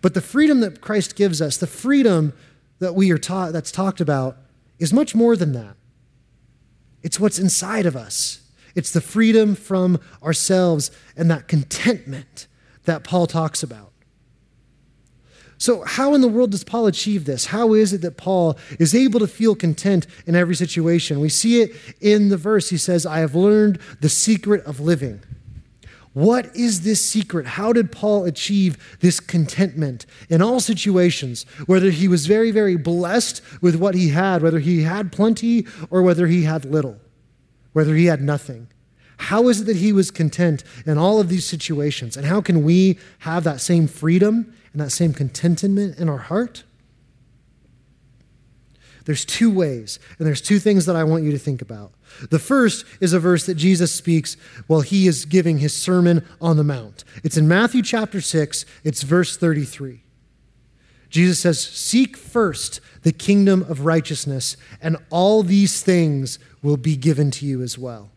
But 0.01 0.13
the 0.13 0.21
freedom 0.21 0.59
that 0.59 0.81
Christ 0.81 1.15
gives 1.15 1.41
us, 1.41 1.57
the 1.57 1.67
freedom 1.67 2.33
that 2.79 2.93
we 2.93 3.12
are 3.12 3.17
taught 3.17 3.53
that's 3.53 3.71
talked 3.71 4.01
about 4.01 4.38
is 4.79 4.91
much 4.91 5.15
more 5.15 5.38
than 5.38 5.53
that. 5.53 5.77
It's 7.01 7.19
what's 7.19 7.39
inside 7.39 7.85
of 7.85 7.95
us. 7.95 8.41
It's 8.75 8.91
the 8.91 9.01
freedom 9.01 9.55
from 9.55 10.00
ourselves 10.21 10.91
and 11.15 11.31
that 11.31 11.47
contentment 11.47 12.47
that 12.83 13.03
Paul 13.03 13.27
talks 13.27 13.63
about. 13.63 13.92
So, 15.63 15.82
how 15.86 16.13
in 16.13 16.20
the 16.20 16.27
world 16.27 16.51
does 16.51 16.65
Paul 16.65 16.88
achieve 16.88 17.24
this? 17.24 17.46
How 17.46 17.72
is 17.72 17.93
it 17.93 18.01
that 18.01 18.17
Paul 18.17 18.58
is 18.79 18.93
able 18.93 19.22
to 19.22 19.27
feel 19.27 19.55
content 19.55 20.08
in 20.27 20.36
every 20.36 20.55
situation? 20.55 21.22
We 21.22 21.29
see 21.29 21.62
it 21.62 21.74
in 22.01 22.27
the 22.27 22.36
verse. 22.36 22.70
He 22.70 22.75
says, 22.75 23.05
I 23.05 23.20
have 23.20 23.34
learned 23.34 23.79
the 24.01 24.10
secret 24.10 24.62
of 24.65 24.82
living. 24.82 25.22
What 26.12 26.53
is 26.53 26.82
this 26.82 27.01
secret? 27.08 27.46
How 27.46 27.72
did 27.72 27.93
Paul 27.93 28.25
achieve 28.25 28.98
this 29.00 29.22
contentment 29.22 30.05
in 30.27 30.41
all 30.41 30.60
situations, 30.60 31.46
whether 31.65 31.91
he 31.91 32.10
was 32.10 32.25
very, 32.25 32.51
very 32.51 32.75
blessed 32.75 33.41
with 33.62 33.77
what 33.77 33.96
he 33.96 34.10
had, 34.10 34.41
whether 34.41 34.60
he 34.60 34.84
had 34.84 35.13
plenty 35.13 35.65
or 35.89 36.01
whether 36.01 36.27
he 36.27 36.43
had 36.43 36.65
little, 36.65 36.98
whether 37.72 37.96
he 37.96 38.08
had 38.08 38.22
nothing? 38.22 38.67
How 39.15 39.48
is 39.48 39.62
it 39.62 39.63
that 39.67 39.77
he 39.77 39.93
was 39.93 40.12
content 40.12 40.65
in 40.86 40.98
all 40.98 41.22
of 41.22 41.29
these 41.29 41.46
situations? 41.46 42.17
And 42.17 42.25
how 42.25 42.41
can 42.41 42.63
we 42.63 43.00
have 43.20 43.46
that 43.46 43.62
same 43.62 43.88
freedom 43.88 44.53
and 44.74 44.82
that 44.82 44.89
same 44.89 45.13
contentment 45.13 45.98
in 45.98 46.10
our 46.10 46.18
heart? 46.18 46.63
There's 49.06 49.25
two 49.25 49.51
ways, 49.51 50.00
and 50.18 50.27
there's 50.27 50.42
two 50.42 50.60
things 50.60 50.86
that 50.86 50.96
I 50.96 51.03
want 51.03 51.24
you 51.24 51.32
to 51.32 51.38
think 51.38 51.62
about. 51.62 51.92
The 52.30 52.39
first 52.39 52.86
is 53.01 53.13
a 53.13 53.20
verse 53.20 53.46
that 53.46 53.56
Jesus 53.56 53.94
speaks 53.94 54.38
while 54.68 54.82
he 54.82 55.08
is 55.08 55.25
giving 55.25 55.58
his 55.58 55.75
Sermon 55.75 56.25
on 56.39 56.58
the 56.58 56.63
Mount. 56.63 57.03
It's 57.24 57.38
in 57.38 57.48
Matthew 57.48 57.82
chapter 57.82 58.22
6, 58.22 58.65
it's 58.84 59.03
verse 59.03 59.36
33. 59.36 60.03
Jesus 61.10 61.39
says, 61.39 61.62
Seek 61.62 62.15
first 62.15 62.80
the 63.03 63.12
kingdom 63.12 63.63
of 63.63 63.86
righteousness, 63.86 64.56
and 64.82 64.98
all 65.10 65.44
these 65.44 65.82
things 65.84 66.39
will 66.62 66.77
be 66.77 66.96
given 66.96 67.30
to 67.32 67.46
you 67.46 67.62
as 67.62 67.77
well. 67.77 68.10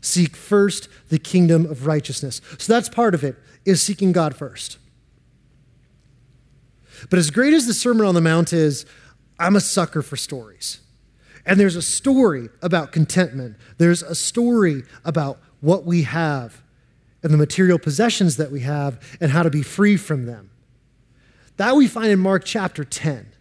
Seek 0.00 0.36
first 0.36 0.88
the 1.08 1.18
kingdom 1.18 1.66
of 1.66 1.86
righteousness. 1.86 2.40
So 2.58 2.72
that's 2.72 2.88
part 2.88 3.14
of 3.14 3.22
it, 3.22 3.36
is 3.64 3.82
seeking 3.82 4.12
God 4.12 4.34
first. 4.36 4.78
But 7.10 7.18
as 7.18 7.30
great 7.30 7.54
as 7.54 7.66
the 7.66 7.74
Sermon 7.74 8.06
on 8.06 8.14
the 8.14 8.20
Mount 8.20 8.52
is, 8.52 8.84
I'm 9.38 9.56
a 9.56 9.60
sucker 9.60 10.02
for 10.02 10.16
stories. 10.16 10.80
And 11.46 11.58
there's 11.58 11.76
a 11.76 11.82
story 11.82 12.48
about 12.60 12.92
contentment, 12.92 13.56
there's 13.78 14.02
a 14.02 14.14
story 14.14 14.82
about 15.04 15.38
what 15.60 15.84
we 15.84 16.02
have 16.02 16.62
and 17.22 17.32
the 17.32 17.38
material 17.38 17.78
possessions 17.78 18.36
that 18.36 18.52
we 18.52 18.60
have 18.60 19.16
and 19.20 19.30
how 19.30 19.42
to 19.42 19.50
be 19.50 19.62
free 19.62 19.96
from 19.96 20.26
them. 20.26 20.50
That 21.56 21.74
we 21.74 21.88
find 21.88 22.08
in 22.08 22.20
Mark 22.20 22.44
chapter 22.44 22.84
10. 22.84 23.32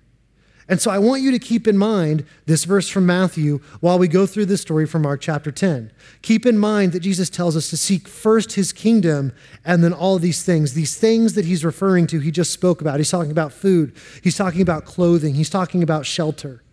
And 0.69 0.81
so 0.81 0.91
I 0.91 0.99
want 0.99 1.21
you 1.21 1.31
to 1.31 1.39
keep 1.39 1.65
in 1.65 1.77
mind 1.77 2.25
this 2.45 2.65
verse 2.65 2.89
from 2.89 3.05
Matthew 3.05 3.59
while 3.79 3.97
we 3.97 4.09
go 4.09 4.25
through 4.25 4.47
this 4.47 4.61
story 4.61 4.85
from 4.85 5.03
Mark 5.03 5.21
chapter 5.21 5.49
10. 5.49 5.91
Keep 6.21 6.45
in 6.45 6.57
mind 6.57 6.91
that 6.91 6.99
Jesus 6.99 7.29
tells 7.29 7.55
us 7.55 7.69
to 7.69 7.77
seek 7.77 8.05
first 8.05 8.53
his 8.53 8.73
kingdom 8.73 9.31
and 9.63 9.81
then 9.81 9.93
all 9.93 10.19
these 10.19 10.43
things. 10.43 10.73
These 10.73 10.97
things 10.97 11.35
that 11.35 11.45
he's 11.45 11.63
referring 11.63 12.05
to, 12.07 12.19
he 12.19 12.31
just 12.31 12.51
spoke 12.51 12.81
about. 12.81 12.97
He's 12.97 13.09
talking 13.09 13.31
about 13.31 13.53
food, 13.53 13.95
he's 14.21 14.35
talking 14.35 14.61
about 14.61 14.83
clothing, 14.83 15.35
he's 15.35 15.49
talking 15.49 15.83
about 15.83 16.05
shelter, 16.05 16.63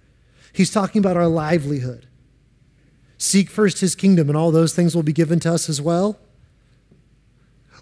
he's 0.53 0.73
talking 0.73 0.99
about 0.99 1.17
our 1.17 1.29
livelihood. 1.29 2.07
Seek 3.17 3.49
first 3.49 3.79
his 3.79 3.95
kingdom, 3.95 4.29
and 4.29 4.37
all 4.37 4.51
those 4.51 4.75
things 4.75 4.97
will 4.97 5.05
be 5.05 5.13
given 5.13 5.39
to 5.41 5.53
us 5.55 5.69
as 5.69 5.81
well. 5.81 6.19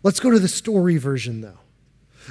Let's 0.02 0.20
go 0.20 0.30
to 0.30 0.38
the 0.38 0.46
story 0.46 0.98
version, 0.98 1.40
though. 1.40 1.61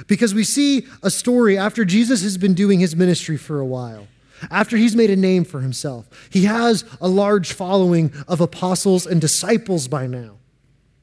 Because 0.06 0.34
we 0.34 0.44
see 0.44 0.86
a 1.02 1.10
story 1.10 1.58
after 1.58 1.84
Jesus 1.84 2.22
has 2.22 2.38
been 2.38 2.54
doing 2.54 2.80
his 2.80 2.96
ministry 2.96 3.36
for 3.36 3.60
a 3.60 3.66
while, 3.66 4.06
after 4.50 4.76
he's 4.76 4.96
made 4.96 5.10
a 5.10 5.16
name 5.16 5.44
for 5.44 5.60
himself. 5.60 6.08
He 6.30 6.44
has 6.44 6.84
a 7.00 7.08
large 7.08 7.52
following 7.52 8.12
of 8.26 8.40
apostles 8.40 9.06
and 9.06 9.20
disciples 9.20 9.88
by 9.88 10.06
now. 10.06 10.36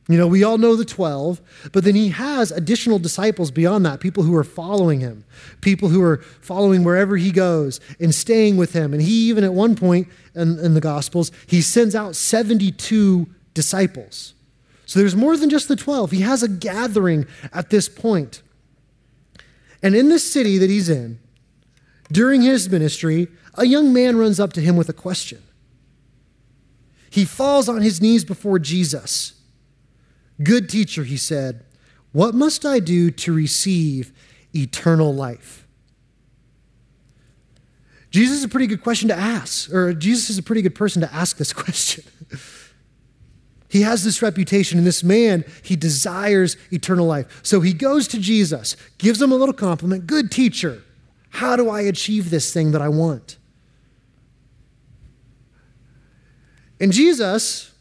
You 0.09 0.17
know, 0.17 0.25
we 0.25 0.43
all 0.43 0.57
know 0.57 0.75
the 0.75 0.85
12, 0.85 1.39
but 1.71 1.83
then 1.83 1.93
he 1.93 2.09
has 2.09 2.51
additional 2.51 2.97
disciples 2.97 3.51
beyond 3.51 3.85
that, 3.85 3.99
people 3.99 4.23
who 4.23 4.35
are 4.35 4.43
following 4.43 5.01
him, 5.01 5.23
people 5.61 5.89
who 5.89 6.01
are 6.01 6.17
following 6.41 6.83
wherever 6.83 7.15
he 7.15 7.31
goes 7.31 7.79
and 7.99 8.13
staying 8.13 8.57
with 8.57 8.73
him. 8.73 8.91
And 8.91 9.03
he, 9.03 9.29
even 9.29 9.43
at 9.43 9.53
one 9.53 9.75
point 9.75 10.07
in, 10.33 10.57
in 10.57 10.73
the 10.73 10.81
Gospels, 10.81 11.31
he 11.45 11.61
sends 11.61 11.93
out 11.93 12.15
72 12.15 13.27
disciples. 13.53 14.33
So 14.87 14.97
there's 14.97 15.15
more 15.15 15.37
than 15.37 15.51
just 15.51 15.67
the 15.67 15.75
12. 15.75 16.09
He 16.09 16.21
has 16.21 16.41
a 16.41 16.47
gathering 16.47 17.27
at 17.53 17.69
this 17.69 17.87
point. 17.87 18.41
And 19.81 19.95
in 19.95 20.09
this 20.09 20.31
city 20.31 20.57
that 20.57 20.69
he's 20.69 20.89
in, 20.89 21.19
during 22.11 22.41
his 22.41 22.69
ministry, 22.69 23.27
a 23.55 23.65
young 23.65 23.93
man 23.93 24.17
runs 24.17 24.39
up 24.39 24.53
to 24.53 24.61
him 24.61 24.75
with 24.75 24.89
a 24.89 24.93
question. 24.93 25.41
He 27.09 27.25
falls 27.25 27.69
on 27.69 27.81
his 27.81 28.01
knees 28.01 28.23
before 28.23 28.59
Jesus. 28.59 29.33
Good 30.41 30.69
teacher, 30.69 31.03
he 31.03 31.17
said, 31.17 31.65
what 32.11 32.33
must 32.33 32.65
I 32.65 32.79
do 32.79 33.11
to 33.11 33.33
receive 33.33 34.11
eternal 34.55 35.13
life? 35.13 35.67
Jesus 38.09 38.39
is 38.39 38.43
a 38.43 38.47
pretty 38.47 38.65
good 38.65 38.81
question 38.81 39.07
to 39.09 39.15
ask, 39.15 39.71
or 39.71 39.93
Jesus 39.93 40.31
is 40.31 40.39
a 40.39 40.43
pretty 40.43 40.63
good 40.63 40.73
person 40.73 41.01
to 41.01 41.13
ask 41.13 41.37
this 41.37 41.53
question. 41.53 42.03
He 43.69 43.81
has 43.83 44.03
this 44.03 44.21
reputation, 44.21 44.77
and 44.77 44.85
this 44.85 45.03
man, 45.03 45.45
he 45.63 45.75
desires 45.75 46.57
eternal 46.71 47.05
life. 47.05 47.39
So 47.43 47.61
he 47.61 47.71
goes 47.71 48.07
to 48.09 48.19
Jesus, 48.19 48.75
gives 48.97 49.21
him 49.21 49.31
a 49.31 49.35
little 49.35 49.53
compliment 49.53 50.07
Good 50.07 50.31
teacher, 50.31 50.83
how 51.29 51.55
do 51.55 51.69
I 51.69 51.81
achieve 51.81 52.31
this 52.31 52.51
thing 52.51 52.71
that 52.71 52.81
I 52.81 52.89
want? 52.89 53.37
And 56.79 56.91
Jesus, 56.91 57.71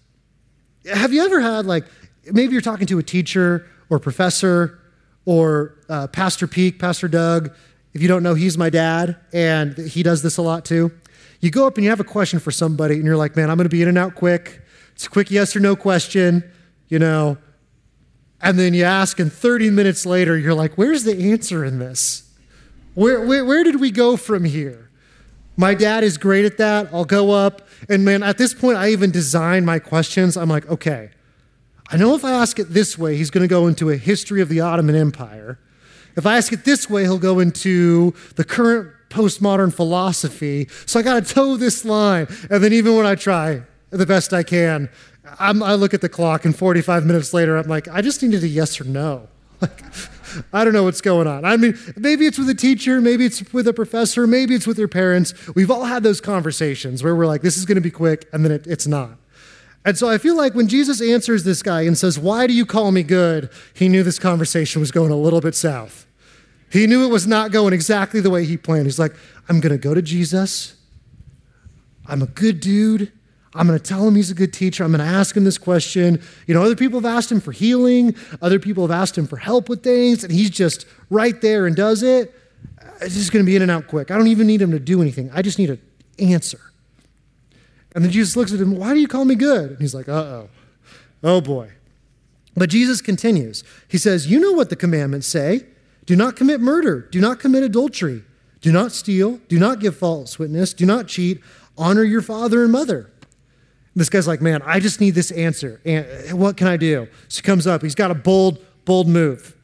have 0.92 1.12
you 1.12 1.24
ever 1.24 1.40
had, 1.40 1.64
like, 1.64 1.86
maybe 2.30 2.52
you're 2.52 2.60
talking 2.60 2.86
to 2.88 2.98
a 2.98 3.02
teacher 3.02 3.66
or 3.88 3.98
professor 3.98 4.78
or 5.24 5.74
uh, 5.90 6.06
Pastor 6.06 6.46
Peak, 6.46 6.78
Pastor 6.78 7.06
Doug. 7.06 7.54
If 7.92 8.00
you 8.00 8.08
don't 8.08 8.22
know, 8.22 8.32
he's 8.32 8.56
my 8.56 8.70
dad, 8.70 9.16
and 9.32 9.76
he 9.76 10.02
does 10.02 10.22
this 10.22 10.38
a 10.38 10.42
lot 10.42 10.64
too. 10.64 10.90
You 11.40 11.50
go 11.50 11.66
up 11.66 11.76
and 11.76 11.84
you 11.84 11.90
have 11.90 12.00
a 12.00 12.04
question 12.04 12.38
for 12.38 12.50
somebody, 12.50 12.94
and 12.94 13.04
you're 13.04 13.16
like, 13.16 13.36
man, 13.36 13.50
I'm 13.50 13.56
going 13.56 13.66
to 13.66 13.74
be 13.74 13.82
in 13.82 13.88
and 13.88 13.98
out 13.98 14.14
quick. 14.14 14.62
It's 14.98 15.06
a 15.06 15.10
quick 15.10 15.30
yes 15.30 15.54
or 15.54 15.60
no 15.60 15.76
question, 15.76 16.42
you 16.88 16.98
know. 16.98 17.38
And 18.40 18.58
then 18.58 18.74
you 18.74 18.82
ask, 18.82 19.20
and 19.20 19.32
30 19.32 19.70
minutes 19.70 20.04
later, 20.04 20.36
you're 20.36 20.56
like, 20.56 20.74
where's 20.74 21.04
the 21.04 21.30
answer 21.30 21.64
in 21.64 21.78
this? 21.78 22.28
Where, 22.94 23.24
where, 23.24 23.44
where 23.44 23.62
did 23.62 23.78
we 23.78 23.92
go 23.92 24.16
from 24.16 24.42
here? 24.42 24.90
My 25.56 25.74
dad 25.74 26.02
is 26.02 26.18
great 26.18 26.44
at 26.44 26.58
that. 26.58 26.88
I'll 26.92 27.04
go 27.04 27.30
up. 27.30 27.68
And 27.88 28.04
man, 28.04 28.24
at 28.24 28.38
this 28.38 28.52
point, 28.52 28.76
I 28.76 28.90
even 28.90 29.12
design 29.12 29.64
my 29.64 29.78
questions. 29.78 30.36
I'm 30.36 30.48
like, 30.48 30.68
okay, 30.68 31.10
I 31.90 31.96
know 31.96 32.16
if 32.16 32.24
I 32.24 32.32
ask 32.32 32.58
it 32.58 32.74
this 32.74 32.98
way, 32.98 33.16
he's 33.16 33.30
going 33.30 33.42
to 33.42 33.48
go 33.48 33.68
into 33.68 33.90
a 33.90 33.96
history 33.96 34.40
of 34.40 34.48
the 34.48 34.58
Ottoman 34.62 34.96
Empire. 34.96 35.60
If 36.16 36.26
I 36.26 36.38
ask 36.38 36.52
it 36.52 36.64
this 36.64 36.90
way, 36.90 37.04
he'll 37.04 37.18
go 37.18 37.38
into 37.38 38.14
the 38.34 38.42
current 38.42 38.90
postmodern 39.10 39.72
philosophy. 39.72 40.66
So 40.86 40.98
I 40.98 41.04
got 41.04 41.24
to 41.24 41.34
toe 41.34 41.56
this 41.56 41.84
line. 41.84 42.26
And 42.50 42.64
then 42.64 42.72
even 42.72 42.96
when 42.96 43.06
I 43.06 43.14
try, 43.14 43.62
the 43.90 44.06
best 44.06 44.32
I 44.32 44.42
can. 44.42 44.88
I'm, 45.38 45.62
i 45.62 45.74
look 45.74 45.94
at 45.94 46.00
the 46.00 46.08
clock, 46.08 46.44
and 46.44 46.56
45 46.56 47.04
minutes 47.04 47.34
later, 47.34 47.56
I'm 47.56 47.68
like, 47.68 47.88
I 47.88 48.00
just 48.00 48.22
needed 48.22 48.42
a 48.42 48.48
yes 48.48 48.80
or 48.80 48.84
no. 48.84 49.28
Like, 49.60 49.82
I 50.52 50.62
don't 50.62 50.74
know 50.74 50.84
what's 50.84 51.00
going 51.00 51.26
on. 51.26 51.46
I 51.46 51.56
mean, 51.56 51.76
maybe 51.96 52.26
it's 52.26 52.38
with 52.38 52.50
a 52.50 52.54
teacher, 52.54 53.00
maybe 53.00 53.24
it's 53.24 53.50
with 53.52 53.66
a 53.66 53.72
professor, 53.72 54.26
maybe 54.26 54.54
it's 54.54 54.66
with 54.66 54.78
your 54.78 54.86
parents. 54.86 55.32
We've 55.54 55.70
all 55.70 55.84
had 55.84 56.02
those 56.02 56.20
conversations 56.20 57.02
where 57.02 57.16
we're 57.16 57.26
like, 57.26 57.40
this 57.40 57.56
is 57.56 57.64
going 57.64 57.76
to 57.76 57.80
be 57.80 57.90
quick, 57.90 58.28
and 58.32 58.44
then 58.44 58.52
it, 58.52 58.66
it's 58.66 58.86
not. 58.86 59.18
And 59.84 59.96
so 59.96 60.08
I 60.08 60.18
feel 60.18 60.36
like 60.36 60.54
when 60.54 60.68
Jesus 60.68 61.00
answers 61.00 61.44
this 61.44 61.62
guy 61.62 61.82
and 61.82 61.96
says, 61.96 62.18
Why 62.18 62.46
do 62.46 62.52
you 62.52 62.66
call 62.66 62.92
me 62.92 63.02
good? 63.02 63.48
He 63.72 63.88
knew 63.88 64.02
this 64.02 64.18
conversation 64.18 64.80
was 64.80 64.90
going 64.90 65.10
a 65.10 65.16
little 65.16 65.40
bit 65.40 65.54
south. 65.54 66.06
He 66.70 66.86
knew 66.86 67.04
it 67.04 67.10
was 67.10 67.26
not 67.26 67.50
going 67.50 67.72
exactly 67.72 68.20
the 68.20 68.30
way 68.30 68.44
he 68.44 68.58
planned. 68.58 68.84
He's 68.84 68.98
like, 68.98 69.14
I'm 69.48 69.60
going 69.60 69.72
to 69.72 69.78
go 69.78 69.94
to 69.94 70.02
Jesus. 70.02 70.76
I'm 72.06 72.22
a 72.22 72.26
good 72.26 72.60
dude. 72.60 73.12
I'm 73.54 73.66
going 73.66 73.78
to 73.78 73.84
tell 73.84 74.06
him 74.06 74.14
he's 74.14 74.30
a 74.30 74.34
good 74.34 74.52
teacher. 74.52 74.84
I'm 74.84 74.92
going 74.92 75.06
to 75.06 75.10
ask 75.10 75.36
him 75.36 75.44
this 75.44 75.58
question. 75.58 76.22
You 76.46 76.54
know, 76.54 76.62
other 76.62 76.76
people 76.76 77.00
have 77.00 77.10
asked 77.10 77.32
him 77.32 77.40
for 77.40 77.52
healing, 77.52 78.14
other 78.42 78.58
people 78.58 78.86
have 78.86 78.90
asked 78.90 79.16
him 79.16 79.26
for 79.26 79.36
help 79.36 79.68
with 79.68 79.82
things, 79.82 80.22
and 80.22 80.32
he's 80.32 80.50
just 80.50 80.86
right 81.10 81.40
there 81.40 81.66
and 81.66 81.74
does 81.74 82.02
it. 82.02 82.34
It's 83.00 83.14
just 83.14 83.32
going 83.32 83.44
to 83.44 83.46
be 83.46 83.56
in 83.56 83.62
and 83.62 83.70
out 83.70 83.86
quick. 83.86 84.10
I 84.10 84.16
don't 84.16 84.26
even 84.26 84.46
need 84.46 84.60
him 84.60 84.72
to 84.72 84.78
do 84.78 85.00
anything. 85.00 85.30
I 85.32 85.42
just 85.42 85.58
need 85.58 85.70
an 85.70 85.80
answer. 86.18 86.60
And 87.94 88.04
then 88.04 88.12
Jesus 88.12 88.36
looks 88.36 88.52
at 88.52 88.60
him, 88.60 88.76
Why 88.76 88.92
do 88.94 89.00
you 89.00 89.08
call 89.08 89.24
me 89.24 89.34
good? 89.34 89.70
And 89.70 89.80
he's 89.80 89.94
like, 89.94 90.08
Uh 90.08 90.12
oh. 90.12 90.50
Oh 91.22 91.40
boy. 91.40 91.72
But 92.54 92.70
Jesus 92.70 93.00
continues. 93.00 93.64
He 93.86 93.98
says, 93.98 94.26
You 94.26 94.40
know 94.40 94.52
what 94.52 94.70
the 94.70 94.76
commandments 94.76 95.26
say 95.26 95.64
do 96.04 96.16
not 96.16 96.36
commit 96.36 96.60
murder, 96.60 97.02
do 97.10 97.20
not 97.20 97.38
commit 97.38 97.62
adultery, 97.62 98.24
do 98.62 98.72
not 98.72 98.92
steal, 98.92 99.40
do 99.48 99.58
not 99.58 99.78
give 99.78 99.94
false 99.94 100.38
witness, 100.38 100.72
do 100.72 100.86
not 100.86 101.06
cheat, 101.06 101.40
honor 101.76 102.02
your 102.02 102.22
father 102.22 102.62
and 102.62 102.72
mother. 102.72 103.10
This 103.98 104.08
guy's 104.08 104.28
like, 104.28 104.40
man, 104.40 104.62
I 104.64 104.78
just 104.78 105.00
need 105.00 105.14
this 105.14 105.30
answer. 105.32 105.80
And 105.84 106.38
what 106.38 106.56
can 106.56 106.68
I 106.68 106.76
do? 106.76 107.08
So 107.28 107.38
he 107.38 107.42
comes 107.42 107.66
up. 107.66 107.82
He's 107.82 107.94
got 107.94 108.10
a 108.10 108.14
bold, 108.14 108.64
bold 108.84 109.08
move. 109.08 109.56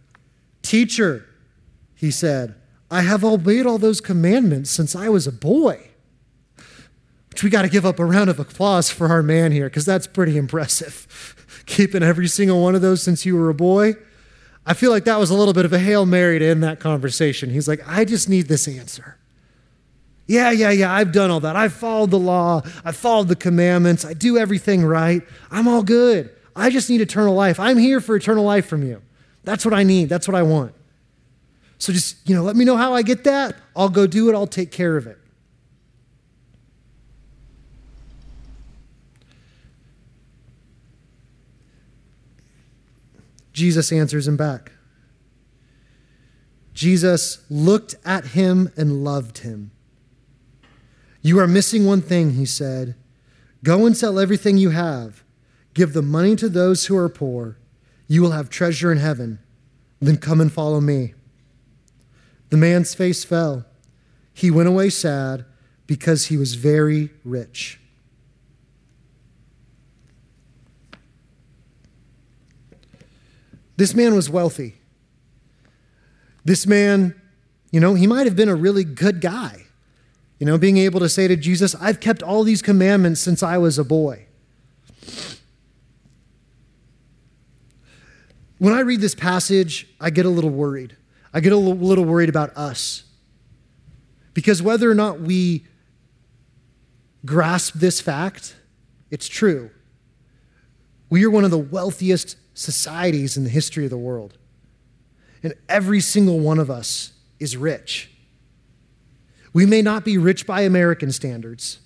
Teacher, 0.63 1.25
he 1.95 2.11
said, 2.11 2.57
I 2.91 3.03
have 3.03 3.25
obeyed 3.25 3.65
all 3.65 3.79
those 3.79 4.01
commandments 4.01 4.71
since 4.71 4.97
I 4.97 5.09
was 5.09 5.27
a 5.27 5.33
boy. 5.33 5.89
Which 7.31 7.43
we 7.43 7.51
got 7.51 7.63
to 7.63 7.69
give 7.69 7.87
up 7.87 7.99
a 7.99 8.05
round 8.05 8.31
of 8.31 8.39
applause 8.39 8.91
for 8.91 9.09
our 9.09 9.23
man 9.23 9.53
here, 9.53 9.67
because 9.67 9.85
that's 9.85 10.07
pretty 10.07 10.37
impressive. 10.37 11.63
Keeping 11.67 12.03
every 12.03 12.29
single 12.29 12.63
one 12.63 12.75
of 12.75 12.83
those 12.83 13.03
since 13.03 13.25
you 13.25 13.37
were 13.37 13.51
a 13.51 13.55
boy. 13.55 13.95
I 14.67 14.75
feel 14.75 14.91
like 14.91 15.05
that 15.05 15.19
was 15.19 15.31
a 15.31 15.35
little 15.35 15.55
bit 15.55 15.65
of 15.65 15.73
a 15.73 15.79
Hail 15.79 16.07
Mary 16.07 16.39
to 16.39 16.47
end 16.47 16.63
that 16.63 16.81
conversation. 16.81 17.51
He's 17.51 17.69
like, 17.69 17.81
I 17.87 18.05
just 18.05 18.29
need 18.29 18.49
this 18.49 18.67
answer. 18.67 19.19
Yeah, 20.27 20.51
yeah, 20.51 20.71
yeah, 20.71 20.93
I've 20.93 21.13
done 21.13 21.31
all 21.31 21.41
that. 21.41 21.55
I've 21.55 21.75
followed 21.75 22.11
the 22.11 22.19
law. 22.19 22.63
I've 22.85 22.97
followed 22.97 23.29
the 23.29 23.37
commandments. 23.37 24.05
I 24.05 24.15
do 24.15 24.39
everything 24.39 24.85
right. 24.85 25.23
I'm 25.51 25.69
all 25.69 25.83
good. 25.83 26.31
I 26.57 26.71
just 26.71 26.89
need 26.89 27.01
eternal 27.01 27.35
life. 27.35 27.61
I'm 27.61 27.77
here 27.77 28.01
for 28.01 28.17
eternal 28.17 28.45
life 28.45 28.67
from 28.67 28.83
you. 28.83 29.03
That's 29.43 29.65
what 29.65 29.75
I 29.75 29.83
need. 29.83 30.09
That's 30.09 30.27
what 30.27 30.35
I 30.35 30.43
want. 30.43 30.75
So 31.77 31.93
just, 31.93 32.27
you 32.29 32.35
know, 32.35 32.43
let 32.43 32.57
me 32.57 32.65
know 32.65 32.77
how 32.77 32.95
I 32.95 33.03
get 33.03 33.25
that. 33.25 33.57
I'll 33.77 33.91
go 33.91 34.07
do 34.07 34.31
it. 34.31 34.35
I'll 34.35 34.47
take 34.47 34.71
care 34.71 34.97
of 34.97 35.07
it. 35.07 35.19
Jesus 43.53 43.93
answers 43.93 44.27
him 44.27 44.37
back. 44.37 44.73
Jesus 46.73 47.45
looked 47.51 47.95
at 48.05 48.29
him 48.29 48.73
and 48.77 49.05
loved 49.05 49.39
him 49.39 49.71
You 51.25 51.39
are 51.41 51.49
missing 51.49 51.87
one 51.87 52.03
thing, 52.03 52.35
he 52.35 52.45
said. 52.45 52.95
Go 53.65 53.87
and 53.87 53.97
sell 53.97 54.21
everything 54.21 54.59
you 54.59 54.71
have, 54.71 55.25
give 55.73 55.95
the 55.95 56.03
money 56.03 56.37
to 56.37 56.51
those 56.51 56.85
who 56.85 56.97
are 56.99 57.09
poor. 57.09 57.57
You 58.07 58.21
will 58.21 58.33
have 58.33 58.51
treasure 58.51 58.93
in 58.93 58.99
heaven. 58.99 59.39
Then 60.01 60.19
come 60.19 60.39
and 60.39 60.53
follow 60.53 60.83
me. 60.83 61.15
The 62.51 62.59
man's 62.59 62.95
face 62.95 63.25
fell. 63.25 63.65
He 64.35 64.51
went 64.51 64.69
away 64.69 64.91
sad 64.91 65.47
because 65.87 66.27
he 66.27 66.37
was 66.37 66.57
very 66.57 67.09
rich. 67.25 67.81
This 73.79 73.95
man 73.95 74.15
was 74.15 74.29
wealthy. 74.29 74.75
This 76.45 76.67
man, 76.67 77.19
you 77.71 77.81
know, 77.81 77.95
he 77.95 78.07
might 78.07 78.27
have 78.27 78.37
been 78.37 78.51
a 78.51 78.55
really 78.55 78.85
good 78.85 79.23
guy. 79.23 79.64
You 80.39 80.47
know, 80.47 80.59
being 80.59 80.77
able 80.79 81.01
to 81.01 81.09
say 81.09 81.29
to 81.29 81.37
Jesus, 81.37 81.75
I've 81.77 82.01
kept 82.01 82.23
all 82.23 82.43
these 82.43 82.63
commandments 82.63 83.21
since 83.21 83.43
I 83.43 83.59
was 83.59 83.79
a 83.79 83.85
boy. 83.85 84.27
When 88.59 88.73
I 88.73 88.81
read 88.81 89.01
this 89.01 89.15
passage, 89.15 89.89
I 90.01 90.11
get 90.11 90.27
a 90.27 90.31
little 90.31 90.51
worried. 90.51 90.97
I 91.33 91.41
get 91.41 91.53
a 91.53 91.57
little 91.57 92.05
worried 92.05 92.29
about 92.29 92.57
us. 92.57 93.05
Because 94.33 94.63
whether 94.63 94.91
or 94.91 94.95
not 94.95 95.21
we 95.21 95.67
grasp 97.25 97.75
this 97.75 98.01
fact, 98.01 98.57
it's 99.11 99.29
true. 99.29 99.71
We 101.11 101.25
are 101.25 101.31
one 101.31 101.45
of 101.45 101.51
the 101.51 101.59
wealthiest 101.59 102.37
societies 102.55 103.37
in 103.37 103.45
the 103.45 103.51
history 103.51 103.85
of 103.85 103.91
the 103.91 103.99
world. 103.99 104.39
And 105.43 105.55
every 105.69 106.01
single 106.01 106.41
one 106.41 106.59
of 106.59 106.71
us 106.71 107.13
is 107.39 107.57
rich. 107.57 108.11
We 109.55 109.65
may 109.65 109.81
not 109.81 110.05
be 110.05 110.19
rich 110.19 110.47
by 110.47 110.63
American 110.63 111.11
standards, 111.13 111.79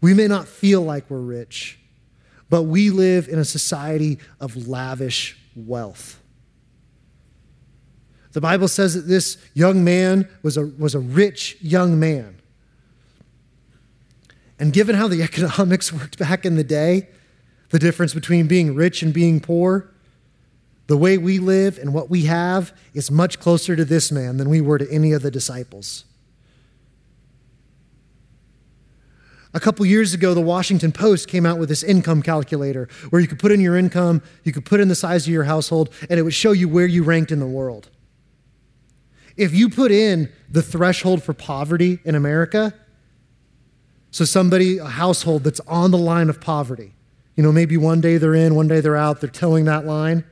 we 0.00 0.14
may 0.14 0.26
not 0.26 0.48
feel 0.48 0.80
like 0.80 1.08
we're 1.08 1.20
rich, 1.20 1.78
but 2.50 2.62
we 2.62 2.90
live 2.90 3.28
in 3.28 3.38
a 3.38 3.44
society 3.44 4.18
of 4.40 4.66
lavish 4.66 5.38
wealth. 5.54 6.18
The 8.32 8.40
Bible 8.40 8.66
says 8.66 8.94
that 8.94 9.02
this 9.02 9.36
young 9.54 9.84
man 9.84 10.28
was 10.42 10.56
a, 10.56 10.66
was 10.66 10.94
a 10.94 10.98
rich 10.98 11.58
young 11.60 12.00
man. 12.00 12.40
And 14.58 14.72
given 14.72 14.96
how 14.96 15.06
the 15.06 15.22
economics 15.22 15.92
worked 15.92 16.18
back 16.18 16.44
in 16.44 16.56
the 16.56 16.64
day, 16.64 17.08
the 17.68 17.78
difference 17.78 18.14
between 18.14 18.46
being 18.46 18.74
rich 18.74 19.02
and 19.02 19.12
being 19.12 19.38
poor, 19.38 19.90
the 20.86 20.96
way 20.96 21.18
we 21.18 21.38
live 21.38 21.78
and 21.78 21.92
what 21.94 22.10
we 22.10 22.22
have 22.22 22.76
is 22.94 23.10
much 23.10 23.38
closer 23.38 23.76
to 23.76 23.84
this 23.84 24.10
man 24.10 24.38
than 24.38 24.48
we 24.48 24.60
were 24.60 24.78
to 24.78 24.90
any 24.90 25.12
of 25.12 25.22
the 25.22 25.30
disciples. 25.30 26.04
A 29.54 29.60
couple 29.60 29.84
years 29.84 30.14
ago, 30.14 30.32
the 30.32 30.40
Washington 30.40 30.92
Post 30.92 31.28
came 31.28 31.44
out 31.44 31.58
with 31.58 31.68
this 31.68 31.82
income 31.82 32.22
calculator 32.22 32.88
where 33.10 33.20
you 33.20 33.28
could 33.28 33.38
put 33.38 33.52
in 33.52 33.60
your 33.60 33.76
income, 33.76 34.22
you 34.44 34.52
could 34.52 34.64
put 34.64 34.80
in 34.80 34.88
the 34.88 34.94
size 34.94 35.26
of 35.26 35.32
your 35.32 35.44
household, 35.44 35.90
and 36.08 36.18
it 36.18 36.22
would 36.22 36.34
show 36.34 36.52
you 36.52 36.68
where 36.68 36.86
you 36.86 37.02
ranked 37.02 37.30
in 37.30 37.38
the 37.38 37.46
world. 37.46 37.90
If 39.36 39.54
you 39.54 39.68
put 39.68 39.90
in 39.90 40.32
the 40.48 40.62
threshold 40.62 41.22
for 41.22 41.34
poverty 41.34 41.98
in 42.04 42.14
America, 42.14 42.74
so 44.10 44.24
somebody, 44.24 44.78
a 44.78 44.84
household 44.84 45.44
that's 45.44 45.60
on 45.60 45.90
the 45.90 45.98
line 45.98 46.30
of 46.30 46.40
poverty, 46.40 46.94
you 47.36 47.42
know, 47.42 47.52
maybe 47.52 47.76
one 47.76 48.00
day 48.00 48.18
they're 48.18 48.34
in, 48.34 48.54
one 48.54 48.68
day 48.68 48.80
they're 48.80 48.96
out, 48.96 49.20
they're 49.20 49.30
toeing 49.30 49.64
that 49.66 49.86
line, 49.86 50.24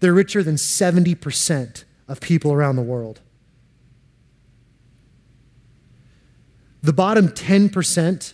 they're 0.00 0.14
richer 0.14 0.42
than 0.42 0.56
70% 0.56 1.84
of 2.08 2.20
people 2.20 2.52
around 2.52 2.76
the 2.76 2.82
world. 2.82 3.20
The 6.88 6.94
bottom 6.94 7.28
10% 7.28 8.32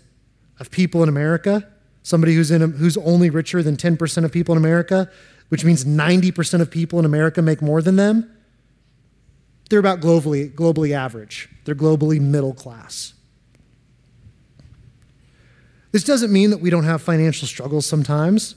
of 0.60 0.70
people 0.70 1.02
in 1.02 1.08
America, 1.08 1.68
somebody 2.04 2.36
who's, 2.36 2.52
in 2.52 2.62
a, 2.62 2.68
who's 2.68 2.96
only 2.98 3.28
richer 3.28 3.64
than 3.64 3.76
10% 3.76 4.24
of 4.24 4.30
people 4.30 4.54
in 4.54 4.58
America, 4.58 5.10
which 5.48 5.64
means 5.64 5.84
90% 5.84 6.60
of 6.60 6.70
people 6.70 7.00
in 7.00 7.04
America 7.04 7.42
make 7.42 7.60
more 7.60 7.82
than 7.82 7.96
them, 7.96 8.32
they're 9.68 9.80
about 9.80 9.98
globally, 9.98 10.54
globally 10.54 10.92
average. 10.92 11.48
They're 11.64 11.74
globally 11.74 12.20
middle 12.20 12.54
class. 12.54 13.14
This 15.90 16.04
doesn't 16.04 16.32
mean 16.32 16.50
that 16.50 16.60
we 16.60 16.70
don't 16.70 16.84
have 16.84 17.02
financial 17.02 17.48
struggles 17.48 17.86
sometimes. 17.86 18.54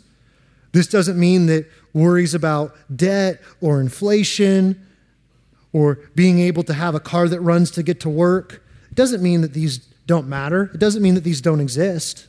This 0.73 0.85
doesn't 0.85 1.19
mean 1.19 1.47
that 1.47 1.67
worries 1.93 2.35
about 2.35 2.75
debt 2.95 3.41
or 3.61 3.81
inflation 3.81 4.79
or 5.73 5.95
being 6.13 6.37
able 6.37 6.61
to 6.65 6.75
have 6.75 6.93
a 6.93 6.99
car 6.99 7.27
that 7.27 7.41
runs 7.41 7.71
to 7.71 7.81
get 7.81 7.99
to 8.01 8.09
work 8.09 8.61
doesn't 8.97 9.23
mean 9.23 9.41
that 9.41 9.53
these 9.53 9.77
don't 10.05 10.27
matter. 10.27 10.71
It 10.73 10.79
doesn't 10.79 11.01
mean 11.01 11.15
that 11.15 11.23
these 11.23 11.39
don't 11.39 11.61
exist. 11.61 12.27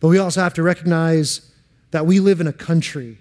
But 0.00 0.08
we 0.08 0.18
also 0.18 0.42
have 0.42 0.52
to 0.54 0.62
recognize 0.62 1.50
that 1.92 2.04
we 2.04 2.20
live 2.20 2.40
in 2.40 2.46
a 2.46 2.52
country 2.52 3.18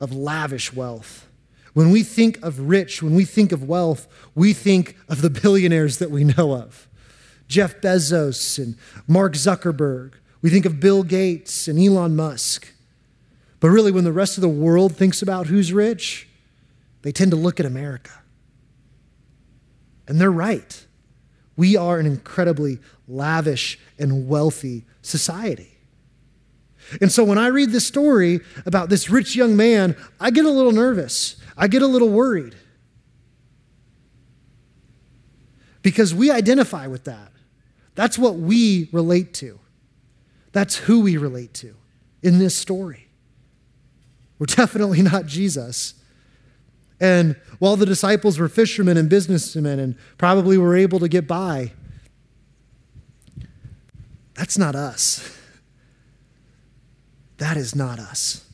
of 0.00 0.12
lavish 0.12 0.72
wealth. 0.72 1.28
When 1.74 1.90
we 1.90 2.02
think 2.02 2.42
of 2.42 2.68
rich, 2.68 3.02
when 3.02 3.14
we 3.14 3.24
think 3.24 3.52
of 3.52 3.68
wealth, 3.68 4.08
we 4.34 4.52
think 4.52 4.96
of 5.08 5.22
the 5.22 5.30
billionaires 5.30 5.98
that 5.98 6.10
we 6.10 6.24
know 6.24 6.52
of 6.52 6.88
Jeff 7.46 7.80
Bezos 7.80 8.58
and 8.58 8.76
Mark 9.06 9.34
Zuckerberg. 9.34 10.14
We 10.40 10.50
think 10.50 10.64
of 10.64 10.80
Bill 10.80 11.02
Gates 11.02 11.68
and 11.68 11.78
Elon 11.78 12.16
Musk. 12.16 12.72
But 13.60 13.68
really, 13.68 13.92
when 13.92 14.04
the 14.04 14.12
rest 14.12 14.36
of 14.36 14.42
the 14.42 14.48
world 14.48 14.96
thinks 14.96 15.22
about 15.22 15.46
who's 15.46 15.72
rich, 15.72 16.28
they 17.02 17.12
tend 17.12 17.30
to 17.32 17.36
look 17.36 17.60
at 17.60 17.66
America. 17.66 18.10
And 20.06 20.20
they're 20.20 20.30
right. 20.30 20.86
We 21.56 21.76
are 21.76 21.98
an 21.98 22.06
incredibly 22.06 22.78
lavish 23.06 23.78
and 23.98 24.28
wealthy 24.28 24.84
society. 25.02 25.74
And 27.00 27.10
so 27.10 27.24
when 27.24 27.38
I 27.38 27.46
read 27.48 27.70
this 27.70 27.86
story 27.86 28.40
about 28.66 28.90
this 28.90 29.08
rich 29.08 29.34
young 29.34 29.56
man, 29.56 29.96
I 30.20 30.30
get 30.30 30.44
a 30.44 30.50
little 30.50 30.72
nervous. 30.72 31.36
I 31.56 31.68
get 31.68 31.82
a 31.82 31.86
little 31.86 32.10
worried. 32.10 32.54
Because 35.82 36.14
we 36.14 36.30
identify 36.30 36.86
with 36.86 37.04
that. 37.04 37.30
That's 37.94 38.18
what 38.18 38.36
we 38.36 38.88
relate 38.92 39.34
to. 39.34 39.60
That's 40.52 40.76
who 40.76 41.00
we 41.00 41.16
relate 41.16 41.54
to 41.54 41.74
in 42.22 42.38
this 42.38 42.56
story. 42.56 43.08
We're 44.38 44.46
definitely 44.46 45.02
not 45.02 45.26
Jesus. 45.26 45.94
And 47.04 47.36
while 47.58 47.76
the 47.76 47.84
disciples 47.84 48.38
were 48.38 48.48
fishermen 48.48 48.96
and 48.96 49.10
businessmen 49.10 49.78
and 49.78 49.94
probably 50.16 50.56
were 50.56 50.74
able 50.74 50.98
to 51.00 51.06
get 51.06 51.28
by, 51.28 51.72
that's 54.32 54.56
not 54.56 54.74
us. 54.74 55.38
That 57.36 57.58
is 57.58 57.74
not 57.74 57.98
us. 57.98 58.48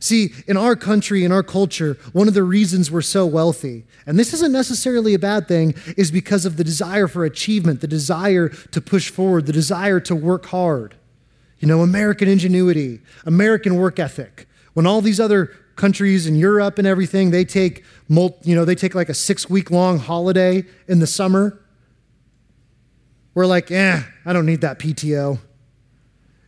See, 0.00 0.34
in 0.48 0.56
our 0.56 0.74
country, 0.74 1.22
in 1.22 1.30
our 1.30 1.44
culture, 1.44 1.96
one 2.12 2.26
of 2.26 2.34
the 2.34 2.42
reasons 2.42 2.90
we're 2.90 3.00
so 3.00 3.24
wealthy, 3.24 3.84
and 4.06 4.18
this 4.18 4.34
isn't 4.34 4.50
necessarily 4.50 5.14
a 5.14 5.18
bad 5.20 5.46
thing, 5.46 5.76
is 5.96 6.10
because 6.10 6.44
of 6.44 6.56
the 6.56 6.64
desire 6.64 7.06
for 7.06 7.24
achievement, 7.24 7.82
the 7.82 7.86
desire 7.86 8.48
to 8.48 8.80
push 8.80 9.10
forward, 9.10 9.46
the 9.46 9.52
desire 9.52 10.00
to 10.00 10.16
work 10.16 10.46
hard. 10.46 10.96
You 11.60 11.68
know, 11.68 11.82
American 11.82 12.26
ingenuity, 12.26 12.98
American 13.24 13.76
work 13.76 14.00
ethic. 14.00 14.48
When 14.74 14.86
all 14.86 15.00
these 15.00 15.20
other 15.20 15.46
countries 15.76 16.26
in 16.26 16.36
Europe 16.36 16.78
and 16.78 16.86
everything, 16.86 17.30
they 17.30 17.44
take, 17.44 17.84
you 18.08 18.54
know, 18.54 18.64
they 18.64 18.74
take 18.74 18.94
like 18.94 19.08
a 19.08 19.14
six 19.14 19.48
week 19.48 19.70
long 19.70 19.98
holiday 19.98 20.64
in 20.86 21.00
the 21.00 21.06
summer. 21.06 21.60
We're 23.34 23.46
like, 23.46 23.70
eh, 23.70 24.02
I 24.24 24.32
don't 24.32 24.46
need 24.46 24.60
that 24.60 24.78
PTO. 24.78 25.38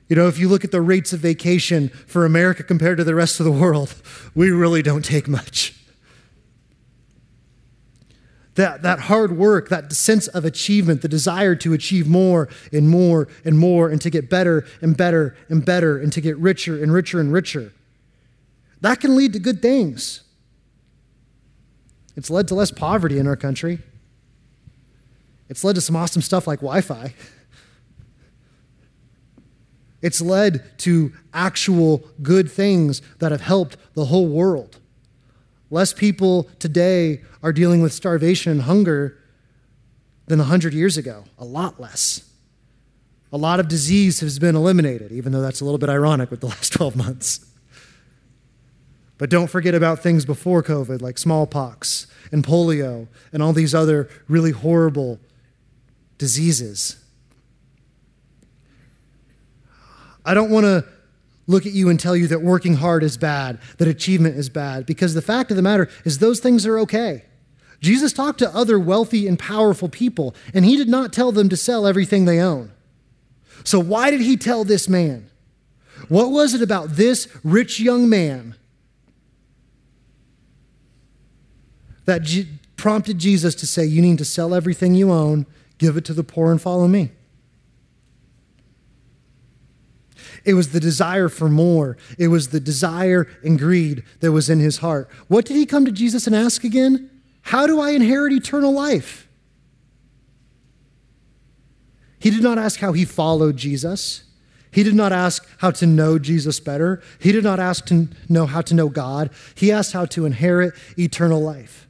You 0.08 0.16
know, 0.16 0.28
if 0.28 0.38
you 0.38 0.48
look 0.48 0.64
at 0.64 0.72
the 0.72 0.82
rates 0.82 1.14
of 1.14 1.20
vacation 1.20 1.88
for 1.88 2.26
America 2.26 2.62
compared 2.62 2.98
to 2.98 3.04
the 3.04 3.14
rest 3.14 3.40
of 3.40 3.46
the 3.46 3.52
world, 3.52 3.94
we 4.34 4.50
really 4.50 4.82
don't 4.82 5.04
take 5.04 5.26
much. 5.26 5.74
That, 8.56 8.82
that 8.82 9.00
hard 9.00 9.38
work, 9.38 9.70
that 9.70 9.90
sense 9.94 10.28
of 10.28 10.44
achievement, 10.44 11.00
the 11.00 11.08
desire 11.08 11.54
to 11.56 11.72
achieve 11.72 12.06
more 12.06 12.50
and 12.70 12.90
more 12.90 13.28
and 13.46 13.58
more, 13.58 13.88
and 13.88 13.98
to 14.02 14.10
get 14.10 14.28
better 14.28 14.66
and 14.82 14.94
better 14.94 15.34
and 15.48 15.64
better, 15.64 15.98
and 15.98 16.12
to 16.12 16.20
get 16.20 16.36
richer 16.36 16.82
and 16.82 16.92
richer 16.92 17.18
and 17.18 17.32
richer. 17.32 17.72
That 18.82 19.00
can 19.00 19.16
lead 19.16 19.32
to 19.32 19.38
good 19.38 19.62
things. 19.62 20.22
It's 22.16 22.28
led 22.30 22.48
to 22.48 22.54
less 22.54 22.70
poverty 22.70 23.18
in 23.18 23.26
our 23.26 23.36
country. 23.36 23.78
It's 25.48 25.64
led 25.64 25.76
to 25.76 25.80
some 25.80 25.96
awesome 25.96 26.20
stuff 26.20 26.46
like 26.46 26.60
Wi 26.60 26.80
Fi. 26.82 27.14
It's 30.02 30.20
led 30.20 30.78
to 30.78 31.12
actual 31.32 32.02
good 32.22 32.50
things 32.50 33.00
that 33.20 33.30
have 33.30 33.40
helped 33.40 33.76
the 33.94 34.06
whole 34.06 34.26
world. 34.26 34.80
Less 35.70 35.92
people 35.92 36.50
today 36.58 37.22
are 37.40 37.52
dealing 37.52 37.82
with 37.82 37.92
starvation 37.92 38.50
and 38.50 38.62
hunger 38.62 39.16
than 40.26 40.40
100 40.40 40.74
years 40.74 40.96
ago, 40.96 41.24
a 41.38 41.44
lot 41.44 41.80
less. 41.80 42.28
A 43.32 43.36
lot 43.36 43.60
of 43.60 43.68
disease 43.68 44.20
has 44.20 44.40
been 44.40 44.56
eliminated, 44.56 45.12
even 45.12 45.30
though 45.30 45.40
that's 45.40 45.60
a 45.60 45.64
little 45.64 45.78
bit 45.78 45.88
ironic 45.88 46.32
with 46.32 46.40
the 46.40 46.46
last 46.48 46.72
12 46.72 46.96
months. 46.96 47.51
But 49.22 49.30
don't 49.30 49.46
forget 49.46 49.72
about 49.72 50.00
things 50.00 50.24
before 50.24 50.64
COVID, 50.64 51.00
like 51.00 51.16
smallpox 51.16 52.08
and 52.32 52.42
polio 52.42 53.06
and 53.32 53.40
all 53.40 53.52
these 53.52 53.72
other 53.72 54.08
really 54.26 54.50
horrible 54.50 55.20
diseases. 56.18 56.96
I 60.26 60.34
don't 60.34 60.50
want 60.50 60.64
to 60.64 60.84
look 61.46 61.66
at 61.66 61.72
you 61.72 61.88
and 61.88 62.00
tell 62.00 62.16
you 62.16 62.26
that 62.26 62.42
working 62.42 62.74
hard 62.74 63.04
is 63.04 63.16
bad, 63.16 63.60
that 63.78 63.86
achievement 63.86 64.38
is 64.38 64.48
bad, 64.48 64.86
because 64.86 65.14
the 65.14 65.22
fact 65.22 65.52
of 65.52 65.56
the 65.56 65.62
matter 65.62 65.88
is 66.04 66.18
those 66.18 66.40
things 66.40 66.66
are 66.66 66.76
okay. 66.80 67.24
Jesus 67.80 68.12
talked 68.12 68.40
to 68.40 68.52
other 68.52 68.76
wealthy 68.76 69.28
and 69.28 69.38
powerful 69.38 69.88
people, 69.88 70.34
and 70.52 70.64
he 70.64 70.76
did 70.76 70.88
not 70.88 71.12
tell 71.12 71.30
them 71.30 71.48
to 71.48 71.56
sell 71.56 71.86
everything 71.86 72.24
they 72.24 72.40
own. 72.40 72.72
So, 73.62 73.78
why 73.78 74.10
did 74.10 74.22
he 74.22 74.36
tell 74.36 74.64
this 74.64 74.88
man? 74.88 75.30
What 76.08 76.32
was 76.32 76.54
it 76.54 76.60
about 76.62 76.96
this 76.96 77.28
rich 77.44 77.78
young 77.78 78.08
man 78.08 78.56
that 82.04 82.22
G- 82.22 82.48
prompted 82.76 83.18
Jesus 83.18 83.54
to 83.56 83.66
say, 83.66 83.84
You 83.84 84.02
need 84.02 84.18
to 84.18 84.24
sell 84.24 84.54
everything 84.54 84.94
you 84.94 85.10
own, 85.10 85.46
give 85.78 85.96
it 85.96 86.04
to 86.06 86.14
the 86.14 86.24
poor, 86.24 86.50
and 86.50 86.60
follow 86.60 86.88
me? 86.88 87.12
It 90.44 90.54
was 90.54 90.72
the 90.72 90.80
desire 90.80 91.28
for 91.28 91.48
more. 91.48 91.96
It 92.18 92.28
was 92.28 92.48
the 92.48 92.60
desire 92.60 93.28
and 93.44 93.58
greed 93.58 94.02
that 94.20 94.32
was 94.32 94.50
in 94.50 94.60
his 94.60 94.78
heart. 94.78 95.08
What 95.28 95.44
did 95.44 95.56
he 95.56 95.66
come 95.66 95.84
to 95.84 95.92
Jesus 95.92 96.26
and 96.26 96.34
ask 96.34 96.64
again? 96.64 97.10
How 97.42 97.66
do 97.66 97.80
I 97.80 97.90
inherit 97.90 98.32
eternal 98.32 98.72
life? 98.72 99.28
He 102.18 102.30
did 102.30 102.42
not 102.42 102.58
ask 102.58 102.80
how 102.80 102.92
he 102.92 103.04
followed 103.04 103.56
Jesus. 103.56 104.24
He 104.70 104.82
did 104.82 104.94
not 104.94 105.12
ask 105.12 105.46
how 105.58 105.70
to 105.72 105.86
know 105.86 106.18
Jesus 106.18 106.60
better. 106.60 107.02
He 107.18 107.32
did 107.32 107.44
not 107.44 107.60
ask 107.60 107.84
to 107.86 108.08
know 108.28 108.46
how 108.46 108.62
to 108.62 108.74
know 108.74 108.88
God. 108.88 109.30
He 109.54 109.70
asked 109.70 109.92
how 109.92 110.06
to 110.06 110.24
inherit 110.24 110.74
eternal 110.98 111.40
life. 111.40 111.88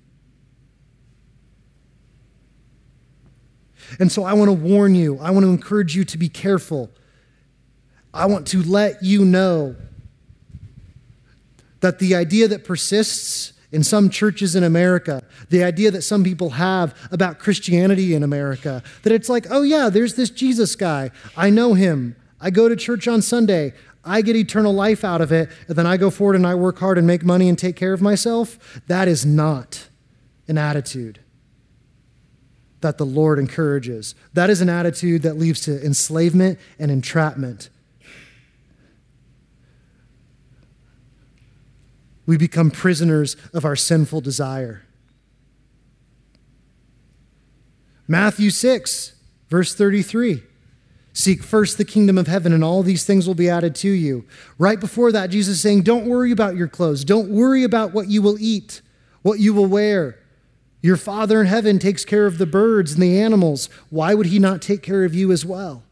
And 3.98 4.10
so 4.10 4.24
I 4.24 4.32
want 4.34 4.48
to 4.48 4.52
warn 4.52 4.94
you, 4.94 5.18
I 5.20 5.30
want 5.30 5.44
to 5.44 5.50
encourage 5.50 5.94
you 5.96 6.04
to 6.04 6.18
be 6.18 6.28
careful. 6.28 6.90
I 8.14 8.26
want 8.26 8.46
to 8.48 8.62
let 8.62 9.02
you 9.02 9.24
know 9.24 9.76
that 11.80 11.98
the 11.98 12.14
idea 12.14 12.48
that 12.48 12.64
persists 12.64 13.52
in 13.72 13.82
some 13.82 14.10
churches 14.10 14.54
in 14.54 14.62
America, 14.62 15.22
the 15.48 15.64
idea 15.64 15.90
that 15.90 16.02
some 16.02 16.22
people 16.22 16.50
have 16.50 16.94
about 17.10 17.38
Christianity 17.38 18.14
in 18.14 18.22
America, 18.22 18.82
that 19.02 19.12
it's 19.12 19.28
like, 19.28 19.46
oh 19.50 19.62
yeah, 19.62 19.88
there's 19.88 20.14
this 20.14 20.30
Jesus 20.30 20.76
guy. 20.76 21.10
I 21.36 21.48
know 21.50 21.74
him. 21.74 22.14
I 22.40 22.50
go 22.50 22.68
to 22.68 22.76
church 22.76 23.08
on 23.08 23.22
Sunday. 23.22 23.72
I 24.04 24.20
get 24.20 24.36
eternal 24.36 24.74
life 24.74 25.04
out 25.04 25.20
of 25.20 25.32
it, 25.32 25.48
and 25.68 25.76
then 25.76 25.86
I 25.86 25.96
go 25.96 26.10
forward 26.10 26.36
and 26.36 26.46
I 26.46 26.54
work 26.54 26.78
hard 26.78 26.98
and 26.98 27.06
make 27.06 27.24
money 27.24 27.48
and 27.48 27.58
take 27.58 27.76
care 27.76 27.92
of 27.92 28.02
myself. 28.02 28.82
That 28.88 29.08
is 29.08 29.24
not 29.24 29.88
an 30.48 30.58
attitude 30.58 31.21
that 32.82 32.98
the 32.98 33.06
Lord 33.06 33.38
encourages. 33.38 34.14
That 34.34 34.50
is 34.50 34.60
an 34.60 34.68
attitude 34.68 35.22
that 35.22 35.38
leads 35.38 35.60
to 35.62 35.84
enslavement 35.84 36.58
and 36.78 36.90
entrapment. 36.90 37.70
We 42.26 42.36
become 42.36 42.70
prisoners 42.70 43.36
of 43.52 43.64
our 43.64 43.76
sinful 43.76 44.20
desire. 44.20 44.84
Matthew 48.06 48.50
6, 48.50 49.14
verse 49.48 49.74
33. 49.74 50.42
Seek 51.14 51.42
first 51.42 51.76
the 51.76 51.84
kingdom 51.84 52.16
of 52.16 52.26
heaven, 52.26 52.52
and 52.52 52.64
all 52.64 52.82
these 52.82 53.04
things 53.04 53.26
will 53.26 53.34
be 53.34 53.50
added 53.50 53.74
to 53.76 53.90
you. 53.90 54.24
Right 54.58 54.80
before 54.80 55.12
that, 55.12 55.30
Jesus 55.30 55.56
is 55.56 55.60
saying, 55.60 55.82
Don't 55.82 56.06
worry 56.06 56.32
about 56.32 56.56
your 56.56 56.68
clothes. 56.68 57.04
Don't 57.04 57.28
worry 57.28 57.64
about 57.64 57.92
what 57.92 58.08
you 58.08 58.22
will 58.22 58.38
eat, 58.38 58.80
what 59.20 59.38
you 59.38 59.52
will 59.52 59.66
wear. 59.66 60.18
Your 60.82 60.96
Father 60.96 61.40
in 61.40 61.46
heaven 61.46 61.78
takes 61.78 62.04
care 62.04 62.26
of 62.26 62.38
the 62.38 62.46
birds 62.46 62.92
and 62.92 63.02
the 63.02 63.20
animals. 63.20 63.68
Why 63.88 64.14
would 64.14 64.26
He 64.26 64.40
not 64.40 64.60
take 64.60 64.82
care 64.82 65.04
of 65.04 65.14
you 65.14 65.30
as 65.30 65.46
well? 65.46 65.84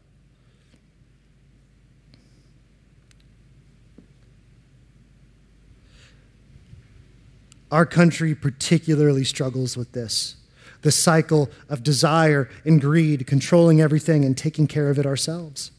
Our 7.71 7.85
country 7.85 8.35
particularly 8.35 9.23
struggles 9.23 9.77
with 9.77 9.93
this 9.93 10.35
the 10.81 10.91
cycle 10.91 11.47
of 11.69 11.83
desire 11.83 12.49
and 12.65 12.81
greed, 12.81 13.27
controlling 13.27 13.79
everything 13.79 14.25
and 14.25 14.35
taking 14.35 14.65
care 14.65 14.89
of 14.89 14.97
it 14.97 15.05
ourselves. 15.05 15.71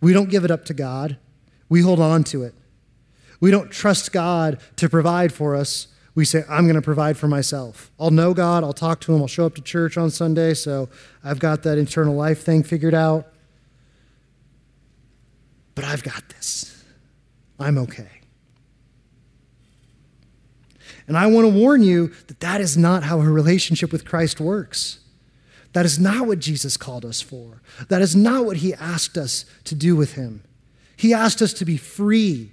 We 0.00 0.12
don't 0.12 0.28
give 0.28 0.44
it 0.44 0.50
up 0.50 0.64
to 0.66 0.74
God, 0.74 1.16
we 1.68 1.80
hold 1.82 2.00
on 2.00 2.24
to 2.24 2.42
it. 2.42 2.54
We 3.38 3.50
don't 3.50 3.70
trust 3.70 4.12
God 4.12 4.58
to 4.76 4.88
provide 4.88 5.32
for 5.32 5.54
us. 5.54 5.88
We 6.16 6.24
say, 6.24 6.42
I'm 6.48 6.64
going 6.64 6.74
to 6.74 6.82
provide 6.82 7.16
for 7.16 7.28
myself. 7.28 7.92
I'll 8.00 8.10
know 8.10 8.34
God, 8.34 8.64
I'll 8.64 8.72
talk 8.72 9.00
to 9.02 9.14
Him, 9.14 9.20
I'll 9.20 9.28
show 9.28 9.46
up 9.46 9.54
to 9.54 9.62
church 9.62 9.96
on 9.96 10.10
Sunday, 10.10 10.54
so 10.54 10.88
I've 11.22 11.38
got 11.38 11.62
that 11.62 11.78
eternal 11.78 12.16
life 12.16 12.42
thing 12.42 12.64
figured 12.64 12.94
out. 12.94 13.28
But 15.76 15.84
I've 15.84 16.02
got 16.02 16.28
this. 16.30 16.82
I'm 17.60 17.78
okay. 17.78 18.08
And 21.06 21.16
I 21.16 21.26
want 21.26 21.46
to 21.46 21.52
warn 21.56 21.82
you 21.82 22.08
that 22.26 22.40
that 22.40 22.60
is 22.60 22.76
not 22.76 23.04
how 23.04 23.20
a 23.20 23.24
relationship 23.24 23.92
with 23.92 24.04
Christ 24.04 24.40
works. 24.40 24.98
That 25.72 25.84
is 25.84 25.98
not 25.98 26.26
what 26.26 26.38
Jesus 26.38 26.76
called 26.76 27.04
us 27.04 27.20
for. 27.20 27.60
That 27.88 28.00
is 28.00 28.16
not 28.16 28.46
what 28.46 28.56
he 28.56 28.72
asked 28.74 29.18
us 29.18 29.44
to 29.64 29.74
do 29.74 29.94
with 29.94 30.14
him. 30.14 30.42
He 30.96 31.12
asked 31.12 31.42
us 31.42 31.52
to 31.54 31.66
be 31.66 31.76
free. 31.76 32.52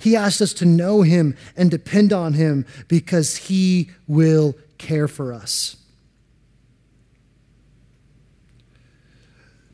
He 0.00 0.16
asked 0.16 0.40
us 0.40 0.52
to 0.54 0.64
know 0.64 1.02
him 1.02 1.36
and 1.56 1.70
depend 1.70 2.12
on 2.12 2.32
him 2.32 2.64
because 2.88 3.36
he 3.36 3.90
will 4.08 4.56
care 4.78 5.06
for 5.06 5.32
us. 5.32 5.76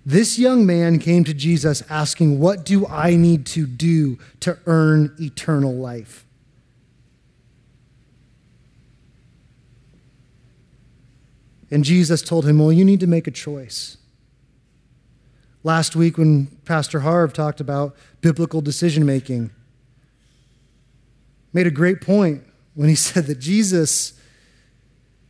This 0.05 0.39
young 0.39 0.67
man 0.67 0.99
came 1.01 1.25
to 1.25 1.35
Jesus 1.35 1.83
asking, 1.91 2.39
What 2.39 2.65
do 2.65 2.87
I 2.87 3.17
need 3.17 3.45
to 3.47 3.67
do 3.67 4.19
to 4.41 4.59
earn 4.67 5.15
eternal 5.19 5.75
life? 5.75 6.25
And 11.71 11.85
Jesus 11.85 12.23
told 12.23 12.47
him, 12.47 12.59
Well, 12.59 12.73
you 12.73 12.85
need 12.85 13.01
to 13.01 13.09
make 13.09 13.27
a 13.27 13.33
choice. 13.33 13.97
Last 15.65 15.97
week, 15.97 16.17
when 16.17 16.47
Pastor 16.65 17.01
Harv 17.01 17.33
talked 17.33 17.61
about 17.61 17.97
biblical 18.21 18.61
decision 18.61 19.05
making, 19.05 19.51
made 21.57 21.67
a 21.67 21.71
great 21.71 22.03
point 22.03 22.45
when 22.75 22.91
he 22.91 22.95
said 23.09 23.25
that 23.25 23.39
Jesus, 23.39 24.13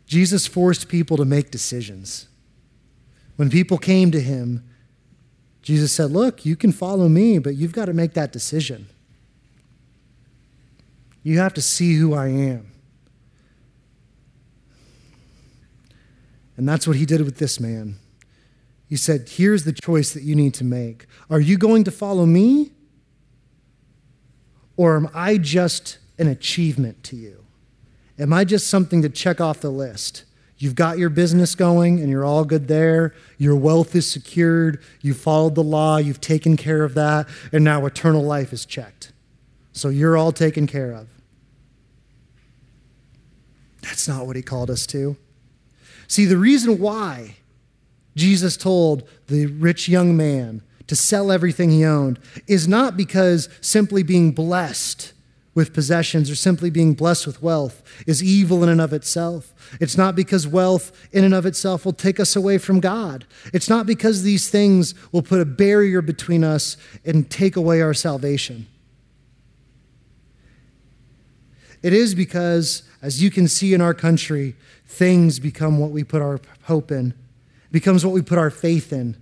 Jesus 0.06 0.44
forced 0.44 0.88
people 0.88 1.16
to 1.16 1.24
make 1.24 1.52
decisions. 1.52 2.26
When 3.36 3.48
people 3.48 3.78
came 3.78 4.10
to 4.10 4.20
him, 4.20 4.68
Jesus 5.62 5.92
said, 5.92 6.10
Look, 6.10 6.44
you 6.44 6.56
can 6.56 6.72
follow 6.72 7.08
me, 7.08 7.38
but 7.38 7.54
you've 7.54 7.72
got 7.72 7.84
to 7.84 7.92
make 7.92 8.14
that 8.14 8.32
decision. 8.32 8.88
You 11.22 11.38
have 11.38 11.54
to 11.54 11.62
see 11.62 11.94
who 11.94 12.12
I 12.12 12.26
am. 12.26 12.72
And 16.56 16.68
that's 16.68 16.88
what 16.88 16.96
he 16.96 17.06
did 17.06 17.20
with 17.20 17.38
this 17.38 17.60
man. 17.60 17.98
He 18.88 18.96
said, 18.96 19.28
Here's 19.28 19.62
the 19.62 19.72
choice 19.72 20.12
that 20.12 20.24
you 20.24 20.34
need 20.34 20.54
to 20.54 20.64
make. 20.64 21.06
Are 21.30 21.40
you 21.40 21.56
going 21.56 21.84
to 21.84 21.92
follow 21.92 22.26
me? 22.26 22.72
Or 24.76 24.96
am 24.96 25.08
I 25.14 25.38
just 25.38 25.98
an 26.18 26.28
achievement 26.28 27.02
to 27.04 27.16
you? 27.16 27.44
Am 28.18 28.32
I 28.32 28.44
just 28.44 28.68
something 28.68 29.02
to 29.02 29.08
check 29.08 29.40
off 29.40 29.60
the 29.60 29.70
list? 29.70 30.24
You've 30.58 30.74
got 30.74 30.96
your 30.96 31.10
business 31.10 31.54
going 31.54 32.00
and 32.00 32.08
you're 32.08 32.24
all 32.24 32.44
good 32.44 32.66
there. 32.66 33.14
Your 33.36 33.54
wealth 33.54 33.94
is 33.94 34.10
secured. 34.10 34.82
You've 35.02 35.18
followed 35.18 35.54
the 35.54 35.62
law. 35.62 35.98
You've 35.98 36.20
taken 36.20 36.56
care 36.56 36.82
of 36.82 36.94
that. 36.94 37.28
And 37.52 37.62
now 37.62 37.84
eternal 37.84 38.22
life 38.22 38.52
is 38.54 38.64
checked. 38.64 39.12
So 39.72 39.90
you're 39.90 40.16
all 40.16 40.32
taken 40.32 40.66
care 40.66 40.92
of. 40.92 41.08
That's 43.82 44.08
not 44.08 44.26
what 44.26 44.36
he 44.36 44.42
called 44.42 44.70
us 44.70 44.86
to. 44.88 45.16
See, 46.08 46.24
the 46.24 46.38
reason 46.38 46.78
why 46.78 47.36
Jesus 48.16 48.56
told 48.56 49.06
the 49.26 49.46
rich 49.46 49.88
young 49.88 50.16
man 50.16 50.62
to 50.86 50.96
sell 50.96 51.30
everything 51.30 51.70
he 51.70 51.84
owned 51.84 52.18
is 52.46 52.66
not 52.66 52.96
because 52.96 53.50
simply 53.60 54.02
being 54.02 54.32
blessed 54.32 55.12
with 55.56 55.72
possessions 55.72 56.30
or 56.30 56.36
simply 56.36 56.68
being 56.68 56.92
blessed 56.92 57.26
with 57.26 57.42
wealth 57.42 57.82
is 58.06 58.22
evil 58.22 58.62
in 58.62 58.68
and 58.68 58.80
of 58.80 58.92
itself. 58.92 59.54
It's 59.80 59.96
not 59.96 60.14
because 60.14 60.46
wealth 60.46 60.92
in 61.12 61.24
and 61.24 61.32
of 61.32 61.46
itself 61.46 61.86
will 61.86 61.94
take 61.94 62.20
us 62.20 62.36
away 62.36 62.58
from 62.58 62.78
God. 62.78 63.26
It's 63.54 63.68
not 63.68 63.86
because 63.86 64.22
these 64.22 64.50
things 64.50 64.94
will 65.12 65.22
put 65.22 65.40
a 65.40 65.46
barrier 65.46 66.02
between 66.02 66.44
us 66.44 66.76
and 67.06 67.28
take 67.30 67.56
away 67.56 67.80
our 67.80 67.94
salvation. 67.94 68.66
It 71.82 71.94
is 71.94 72.14
because, 72.14 72.82
as 73.00 73.22
you 73.22 73.30
can 73.30 73.48
see 73.48 73.72
in 73.72 73.80
our 73.80 73.94
country, 73.94 74.56
things 74.86 75.38
become 75.38 75.78
what 75.78 75.90
we 75.90 76.04
put 76.04 76.20
our 76.20 76.38
hope 76.64 76.90
in, 76.90 77.12
it 77.64 77.72
becomes 77.72 78.04
what 78.04 78.12
we 78.12 78.20
put 78.20 78.36
our 78.36 78.50
faith 78.50 78.92
in. 78.92 79.16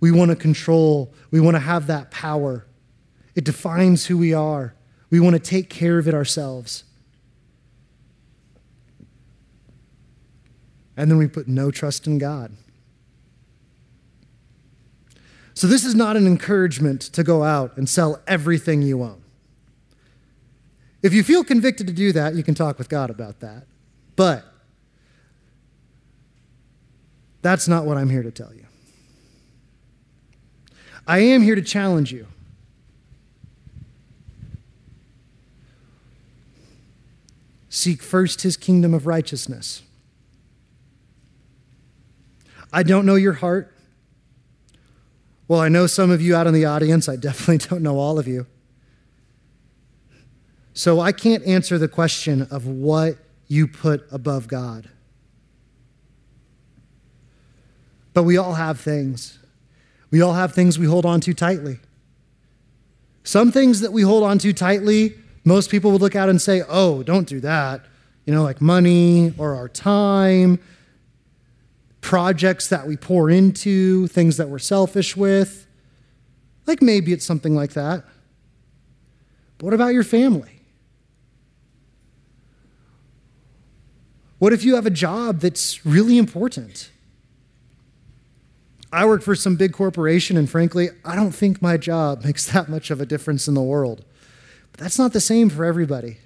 We 0.00 0.12
want 0.12 0.30
to 0.30 0.36
control, 0.36 1.12
we 1.30 1.40
want 1.40 1.56
to 1.56 1.60
have 1.60 1.88
that 1.88 2.10
power. 2.10 2.64
It 3.34 3.44
defines 3.44 4.06
who 4.06 4.16
we 4.16 4.32
are. 4.32 4.74
We 5.10 5.20
want 5.20 5.34
to 5.34 5.40
take 5.40 5.68
care 5.68 5.98
of 5.98 6.06
it 6.06 6.14
ourselves. 6.14 6.84
And 10.96 11.10
then 11.10 11.18
we 11.18 11.26
put 11.26 11.48
no 11.48 11.70
trust 11.70 12.06
in 12.06 12.18
God. 12.18 12.52
So, 15.54 15.66
this 15.66 15.84
is 15.84 15.94
not 15.94 16.16
an 16.16 16.26
encouragement 16.26 17.00
to 17.02 17.22
go 17.22 17.42
out 17.42 17.76
and 17.76 17.88
sell 17.88 18.22
everything 18.26 18.82
you 18.82 19.02
own. 19.02 19.22
If 21.02 21.12
you 21.12 21.22
feel 21.22 21.44
convicted 21.44 21.86
to 21.86 21.92
do 21.92 22.12
that, 22.12 22.34
you 22.34 22.42
can 22.42 22.54
talk 22.54 22.78
with 22.78 22.88
God 22.88 23.10
about 23.10 23.40
that. 23.40 23.64
But 24.16 24.44
that's 27.42 27.66
not 27.66 27.84
what 27.84 27.96
I'm 27.96 28.10
here 28.10 28.22
to 28.22 28.30
tell 28.30 28.54
you. 28.54 28.66
I 31.06 31.20
am 31.20 31.42
here 31.42 31.54
to 31.54 31.62
challenge 31.62 32.12
you. 32.12 32.26
Seek 37.70 38.02
first 38.02 38.42
his 38.42 38.56
kingdom 38.56 38.92
of 38.92 39.06
righteousness. 39.06 39.82
I 42.72 42.82
don't 42.82 43.06
know 43.06 43.14
your 43.14 43.34
heart. 43.34 43.74
Well, 45.48 45.60
I 45.60 45.68
know 45.68 45.86
some 45.86 46.10
of 46.10 46.20
you 46.20 46.36
out 46.36 46.46
in 46.46 46.54
the 46.54 46.64
audience. 46.64 47.08
I 47.08 47.16
definitely 47.16 47.58
don't 47.68 47.82
know 47.82 47.98
all 47.98 48.18
of 48.18 48.28
you. 48.28 48.46
So 50.74 51.00
I 51.00 51.12
can't 51.12 51.44
answer 51.46 51.78
the 51.78 51.88
question 51.88 52.42
of 52.50 52.66
what 52.66 53.16
you 53.46 53.66
put 53.66 54.06
above 54.10 54.48
God. 54.48 54.88
But 58.12 58.24
we 58.24 58.36
all 58.36 58.54
have 58.54 58.80
things. 58.80 59.38
We 60.10 60.20
all 60.20 60.34
have 60.34 60.52
things 60.52 60.78
we 60.78 60.86
hold 60.86 61.06
on 61.06 61.20
to 61.22 61.34
tightly. 61.34 61.78
Some 63.22 63.52
things 63.52 63.80
that 63.80 63.92
we 63.92 64.02
hold 64.02 64.24
on 64.24 64.38
to 64.38 64.52
tightly, 64.52 65.14
most 65.44 65.70
people 65.70 65.90
would 65.92 66.00
look 66.00 66.16
at 66.16 66.28
and 66.28 66.40
say, 66.40 66.62
oh, 66.68 67.02
don't 67.02 67.26
do 67.26 67.40
that. 67.40 67.84
You 68.24 68.34
know, 68.34 68.42
like 68.42 68.60
money 68.60 69.34
or 69.38 69.54
our 69.54 69.68
time, 69.68 70.60
projects 72.00 72.68
that 72.68 72.86
we 72.86 72.96
pour 72.96 73.30
into, 73.30 74.06
things 74.08 74.36
that 74.36 74.48
we're 74.48 74.58
selfish 74.58 75.16
with. 75.16 75.66
Like 76.66 76.82
maybe 76.82 77.12
it's 77.12 77.24
something 77.24 77.54
like 77.54 77.72
that. 77.72 78.04
But 79.58 79.64
what 79.64 79.74
about 79.74 79.94
your 79.94 80.04
family? 80.04 80.60
What 84.38 84.52
if 84.54 84.64
you 84.64 84.74
have 84.76 84.86
a 84.86 84.90
job 84.90 85.40
that's 85.40 85.84
really 85.84 86.16
important? 86.16 86.90
I 88.92 89.04
work 89.04 89.22
for 89.22 89.34
some 89.34 89.56
big 89.56 89.72
corporation, 89.72 90.36
and 90.36 90.48
frankly, 90.48 90.88
I 91.04 91.14
don't 91.14 91.32
think 91.32 91.62
my 91.62 91.76
job 91.76 92.24
makes 92.24 92.46
that 92.52 92.68
much 92.68 92.90
of 92.90 93.00
a 93.00 93.06
difference 93.06 93.48
in 93.48 93.54
the 93.54 93.62
world. 93.62 94.04
But 94.72 94.80
that's 94.80 94.98
not 94.98 95.12
the 95.12 95.20
same 95.20 95.50
for 95.50 95.64
everybody. 95.64 96.18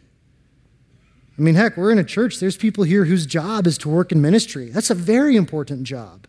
I 1.36 1.42
mean, 1.42 1.56
heck, 1.56 1.76
we're 1.76 1.90
in 1.90 1.98
a 1.98 2.04
church. 2.04 2.38
There's 2.38 2.56
people 2.56 2.84
here 2.84 3.04
whose 3.04 3.26
job 3.26 3.66
is 3.66 3.76
to 3.78 3.88
work 3.88 4.12
in 4.12 4.22
ministry. 4.22 4.70
That's 4.70 4.90
a 4.90 4.94
very 4.94 5.36
important 5.36 5.82
job. 5.82 6.26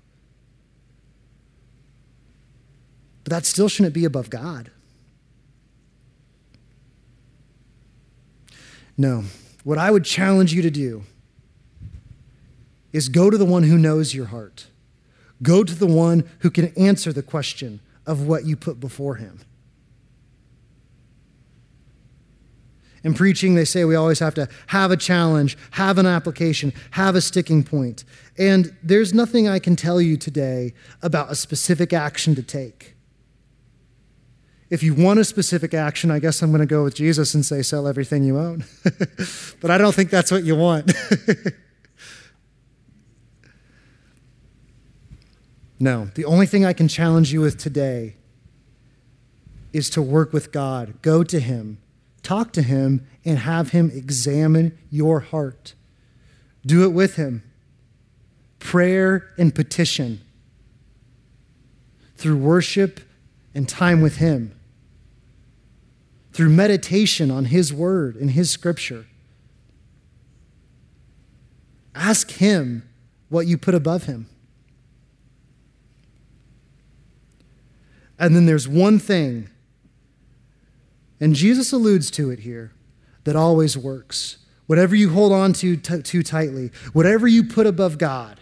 But 3.23 3.31
that 3.31 3.45
still 3.45 3.69
shouldn't 3.69 3.93
be 3.93 4.05
above 4.05 4.29
God. 4.29 4.71
No. 8.97 9.23
What 9.63 9.77
I 9.77 9.91
would 9.91 10.05
challenge 10.05 10.53
you 10.53 10.61
to 10.61 10.71
do 10.71 11.03
is 12.93 13.09
go 13.09 13.29
to 13.29 13.37
the 13.37 13.45
one 13.45 13.63
who 13.63 13.77
knows 13.77 14.13
your 14.13 14.27
heart. 14.27 14.67
Go 15.41 15.63
to 15.63 15.75
the 15.75 15.87
one 15.87 16.29
who 16.39 16.49
can 16.49 16.71
answer 16.77 17.11
the 17.11 17.23
question 17.23 17.81
of 18.05 18.27
what 18.27 18.45
you 18.45 18.55
put 18.55 18.79
before 18.79 19.15
him. 19.15 19.41
In 23.05 23.13
preaching, 23.13 23.55
they 23.55 23.63
say 23.63 23.85
we 23.85 23.95
always 23.95 24.19
have 24.19 24.33
to 24.33 24.49
have 24.67 24.91
a 24.91 24.97
challenge, 24.97 25.57
have 25.71 25.97
an 25.97 26.05
application, 26.05 26.73
have 26.91 27.15
a 27.15 27.21
sticking 27.21 27.63
point. 27.63 28.03
And 28.37 28.75
there's 28.83 29.13
nothing 29.13 29.47
I 29.47 29.59
can 29.59 29.77
tell 29.77 30.01
you 30.01 30.17
today 30.17 30.73
about 31.01 31.31
a 31.31 31.35
specific 31.35 31.93
action 31.93 32.35
to 32.35 32.43
take. 32.43 32.95
If 34.69 34.83
you 34.83 34.93
want 34.93 35.19
a 35.19 35.23
specific 35.23 35.73
action, 35.73 36.11
I 36.11 36.19
guess 36.19 36.41
I'm 36.41 36.49
going 36.49 36.59
to 36.61 36.65
go 36.65 36.83
with 36.83 36.95
Jesus 36.95 37.33
and 37.35 37.45
say, 37.45 37.61
sell 37.61 37.87
everything 37.87 38.23
you 38.23 38.37
own. 38.37 38.65
but 39.61 39.71
I 39.71 39.77
don't 39.77 39.95
think 39.95 40.09
that's 40.09 40.31
what 40.31 40.43
you 40.43 40.55
want. 40.55 40.91
No, 45.79 46.05
the 46.15 46.25
only 46.25 46.45
thing 46.45 46.65
I 46.65 46.73
can 46.73 46.87
challenge 46.87 47.33
you 47.33 47.41
with 47.41 47.57
today 47.57 48.15
is 49.73 49.89
to 49.91 50.01
work 50.01 50.31
with 50.31 50.51
God. 50.51 51.01
Go 51.01 51.23
to 51.23 51.39
Him, 51.39 51.79
talk 52.25 52.51
to 52.53 52.61
Him, 52.61 53.07
and 53.23 53.39
have 53.39 53.69
Him 53.69 53.91
examine 53.93 54.77
your 54.89 55.21
heart. 55.21 55.75
Do 56.65 56.83
it 56.83 56.89
with 56.89 57.15
Him. 57.15 57.43
Prayer 58.59 59.29
and 59.37 59.53
petition 59.53 60.21
through 62.17 62.37
worship 62.37 62.99
and 63.53 63.69
time 63.69 64.01
with 64.01 64.17
Him, 64.17 64.57
through 66.33 66.49
meditation 66.49 67.29
on 67.29 67.45
His 67.45 67.73
Word 67.73 68.15
and 68.15 68.31
His 68.31 68.49
Scripture. 68.49 69.05
Ask 71.93 72.31
Him 72.31 72.87
what 73.29 73.47
you 73.47 73.57
put 73.57 73.75
above 73.75 74.05
Him. 74.05 74.27
And 78.17 78.35
then 78.35 78.45
there's 78.45 78.67
one 78.67 78.97
thing, 78.97 79.49
and 81.19 81.35
Jesus 81.35 81.71
alludes 81.71 82.11
to 82.11 82.29
it 82.29 82.39
here, 82.39 82.71
that 83.23 83.35
always 83.35 83.77
works. 83.77 84.37
Whatever 84.67 84.95
you 84.95 85.11
hold 85.11 85.31
on 85.31 85.53
to 85.53 85.77
t- 85.77 86.01
too 86.01 86.23
tightly, 86.23 86.71
whatever 86.93 87.27
you 87.27 87.43
put 87.43 87.67
above 87.67 87.97
God, 87.97 88.39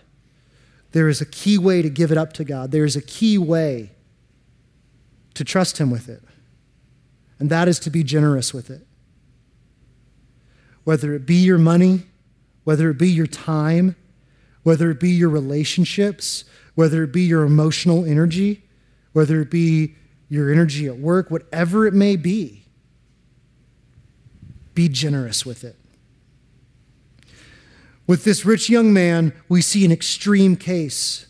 there 0.92 1.10
is 1.10 1.22
a 1.22 1.26
key 1.26 1.58
way 1.58 1.82
to 1.82 1.90
give 1.90 2.12
it 2.12 2.18
up 2.18 2.34
to 2.34 2.44
God. 2.44 2.72
There 2.72 2.86
is 2.86 2.96
a 2.96 3.02
key 3.02 3.38
way 3.38 3.92
to 5.34 5.44
trust 5.44 5.80
Him 5.80 5.90
with 5.90 6.08
it, 6.08 6.24
and 7.40 7.50
that 7.50 7.68
is 7.68 7.80
to 7.80 7.90
be 7.90 8.04
generous 8.04 8.54
with 8.54 8.70
it. 8.70 8.86
Whether 10.84 11.14
it 11.14 11.26
be 11.26 11.36
your 11.36 11.58
money, 11.58 12.04
whether 12.64 12.90
it 12.90 12.98
be 12.98 13.10
your 13.10 13.28
time, 13.28 13.96
whether 14.64 14.90
it 14.92 15.00
be 15.00 15.10
your 15.10 15.30
relationships, 15.30 16.46
whether 16.76 17.04
it 17.04 17.12
be 17.12 17.24
your 17.24 17.44
emotional 17.44 18.06
energy, 18.06 18.64
whether 19.14 19.42
it 19.42 19.52
be 19.52 19.96
your 20.30 20.52
energy 20.52 20.88
at 20.88 20.98
work, 20.98 21.30
whatever 21.30 21.86
it 21.86 21.94
may 21.94 22.16
be, 22.16 22.63
be 24.74 24.90
generous 24.90 25.46
with 25.46 25.64
it. 25.64 25.76
With 28.06 28.24
this 28.24 28.46
rich 28.46 28.70
young 28.70 28.92
man, 28.94 29.34
we 29.48 29.62
see 29.62 29.86
an 29.86 29.92
extreme 29.92 30.56
case. 30.56 31.28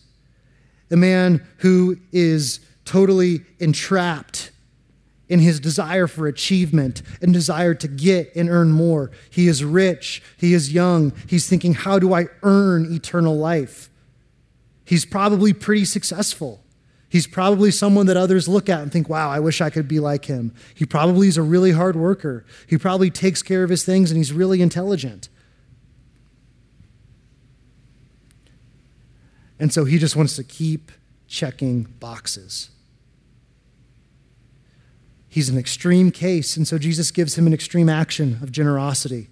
A 0.89 0.95
man 0.95 1.45
who 1.58 1.97
is 2.12 2.60
totally 2.86 3.41
entrapped 3.60 4.51
in 5.29 5.39
his 5.39 5.60
desire 5.60 6.08
for 6.08 6.27
achievement 6.27 7.01
and 7.21 7.34
desire 7.34 7.73
to 7.73 7.88
get 7.88 8.36
and 8.36 8.49
earn 8.49 8.71
more. 8.71 9.12
He 9.29 9.47
is 9.47 9.63
rich, 9.63 10.21
he 10.38 10.53
is 10.53 10.73
young, 10.73 11.13
he's 11.27 11.47
thinking, 11.47 11.73
how 11.73 11.97
do 11.99 12.13
I 12.13 12.27
earn 12.43 12.93
eternal 12.93 13.38
life? 13.38 13.89
He's 14.86 15.06
probably 15.06 15.53
pretty 15.53 15.86
successful. 15.86 16.62
He's 17.13 17.28
probably 17.28 17.69
someone 17.69 18.08
that 18.08 18.17
others 18.17 18.47
look 18.47 18.69
at 18.69 18.82
and 18.82 18.91
think, 18.91 19.08
wow, 19.08 19.30
I 19.30 19.39
wish 19.39 19.62
I 19.62 19.69
could 19.69 19.88
be 19.88 19.99
like 19.99 20.26
him. 20.26 20.52
He 20.73 20.84
probably 20.84 21.28
is 21.28 21.38
a 21.38 21.43
really 21.43 21.71
hard 21.71 21.95
worker. 21.95 22.43
He 22.65 22.76
probably 22.76 23.12
takes 23.12 23.43
care 23.43 23.63
of 23.63 23.69
his 23.69 23.86
things 23.86 24.10
and 24.10 24.17
he's 24.17 24.34
really 24.34 24.63
intelligent. 24.63 25.30
And 29.60 29.71
so 29.71 29.86
he 29.86 29.99
just 29.99 30.15
wants 30.15 30.36
to 30.38 30.43
keep 30.43 30.91
checking 31.28 31.84
boxes. 31.84 32.71
He's 35.30 35.49
an 35.49 35.58
extreme 35.60 36.10
case, 36.10 36.58
and 36.58 36.67
so 36.67 36.80
Jesus 36.80 37.12
gives 37.12 37.38
him 37.38 37.45
an 37.45 37.54
extreme 37.54 37.89
action 37.89 38.39
of 38.41 38.52
generosity. 38.52 39.28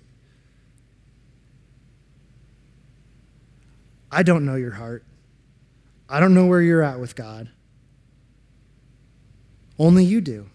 I 4.12 4.22
don't 4.22 4.46
know 4.46 4.54
your 4.54 4.74
heart. 4.74 5.04
I 6.08 6.20
don't 6.20 6.36
know 6.36 6.46
where 6.46 6.62
you're 6.62 6.84
at 6.84 7.00
with 7.00 7.16
God. 7.16 7.50
Only 9.80 10.04
you 10.04 10.22
do. 10.22 10.50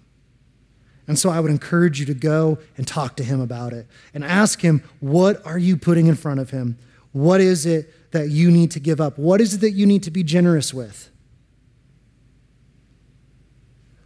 And 1.09 1.19
so 1.19 1.31
I 1.31 1.41
would 1.41 1.51
encourage 1.51 2.01
you 2.01 2.07
to 2.07 2.15
go 2.15 2.59
and 2.77 2.87
talk 2.87 3.17
to 3.17 3.25
him 3.25 3.41
about 3.41 3.73
it 3.73 3.87
and 4.13 4.25
ask 4.25 4.61
him, 4.61 4.83
what 5.01 5.45
are 5.47 5.59
you 5.59 5.77
putting 5.77 6.07
in 6.07 6.17
front 6.17 6.41
of 6.41 6.51
him? 6.51 6.79
What 7.13 7.41
is 7.41 7.65
it 7.65 8.13
that 8.13 8.31
you 8.31 8.51
need 8.51 8.71
to 8.73 8.81
give 8.81 9.01
up? 9.01 9.19
What 9.19 9.41
is 9.41 9.55
it 9.55 9.61
that 9.61 9.71
you 9.71 9.87
need 9.87 10.03
to 10.03 10.11
be 10.11 10.23
generous 10.23 10.75
with? 10.75 11.11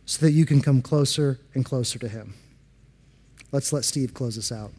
So 0.04 0.26
that 0.26 0.32
you 0.32 0.44
can 0.44 0.60
come 0.60 0.82
closer 0.82 1.40
and 1.54 1.64
closer 1.64 1.98
to 1.98 2.08
him. 2.08 2.34
Let's 3.52 3.72
let 3.72 3.84
Steve 3.84 4.12
close 4.12 4.36
us 4.36 4.52
out. 4.52 4.72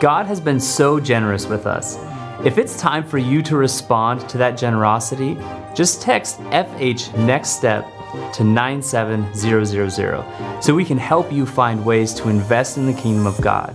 God 0.00 0.26
has 0.26 0.40
been 0.40 0.60
so 0.60 1.00
generous 1.00 1.46
with 1.46 1.66
us. 1.66 1.98
If 2.44 2.56
it's 2.56 2.80
time 2.80 3.02
for 3.02 3.18
you 3.18 3.42
to 3.42 3.56
respond 3.56 4.28
to 4.28 4.38
that 4.38 4.52
generosity, 4.52 5.36
just 5.74 6.02
text 6.02 6.38
FH 6.38 7.16
Next 7.18 7.50
Step 7.50 7.84
to 8.32 8.44
97000 8.44 10.62
so 10.62 10.74
we 10.74 10.84
can 10.84 10.98
help 10.98 11.32
you 11.32 11.46
find 11.46 11.84
ways 11.84 12.14
to 12.14 12.28
invest 12.28 12.76
in 12.76 12.86
the 12.86 12.92
kingdom 12.92 13.26
of 13.26 13.40
God. 13.40 13.74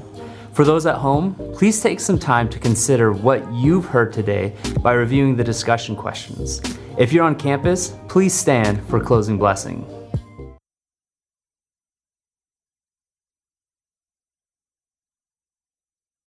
For 0.53 0.63
those 0.63 0.85
at 0.85 0.95
home, 0.95 1.35
please 1.55 1.81
take 1.81 1.99
some 1.99 2.19
time 2.19 2.47
to 2.49 2.59
consider 2.59 3.11
what 3.11 3.51
you've 3.51 3.85
heard 3.85 4.13
today 4.13 4.53
by 4.81 4.93
reviewing 4.93 5.35
the 5.35 5.43
discussion 5.43 5.95
questions. 5.95 6.61
If 6.97 7.11
you're 7.11 7.25
on 7.25 7.35
campus, 7.35 7.97
please 8.07 8.33
stand 8.33 8.87
for 8.87 8.99
closing 8.99 9.39
blessing. 9.39 9.83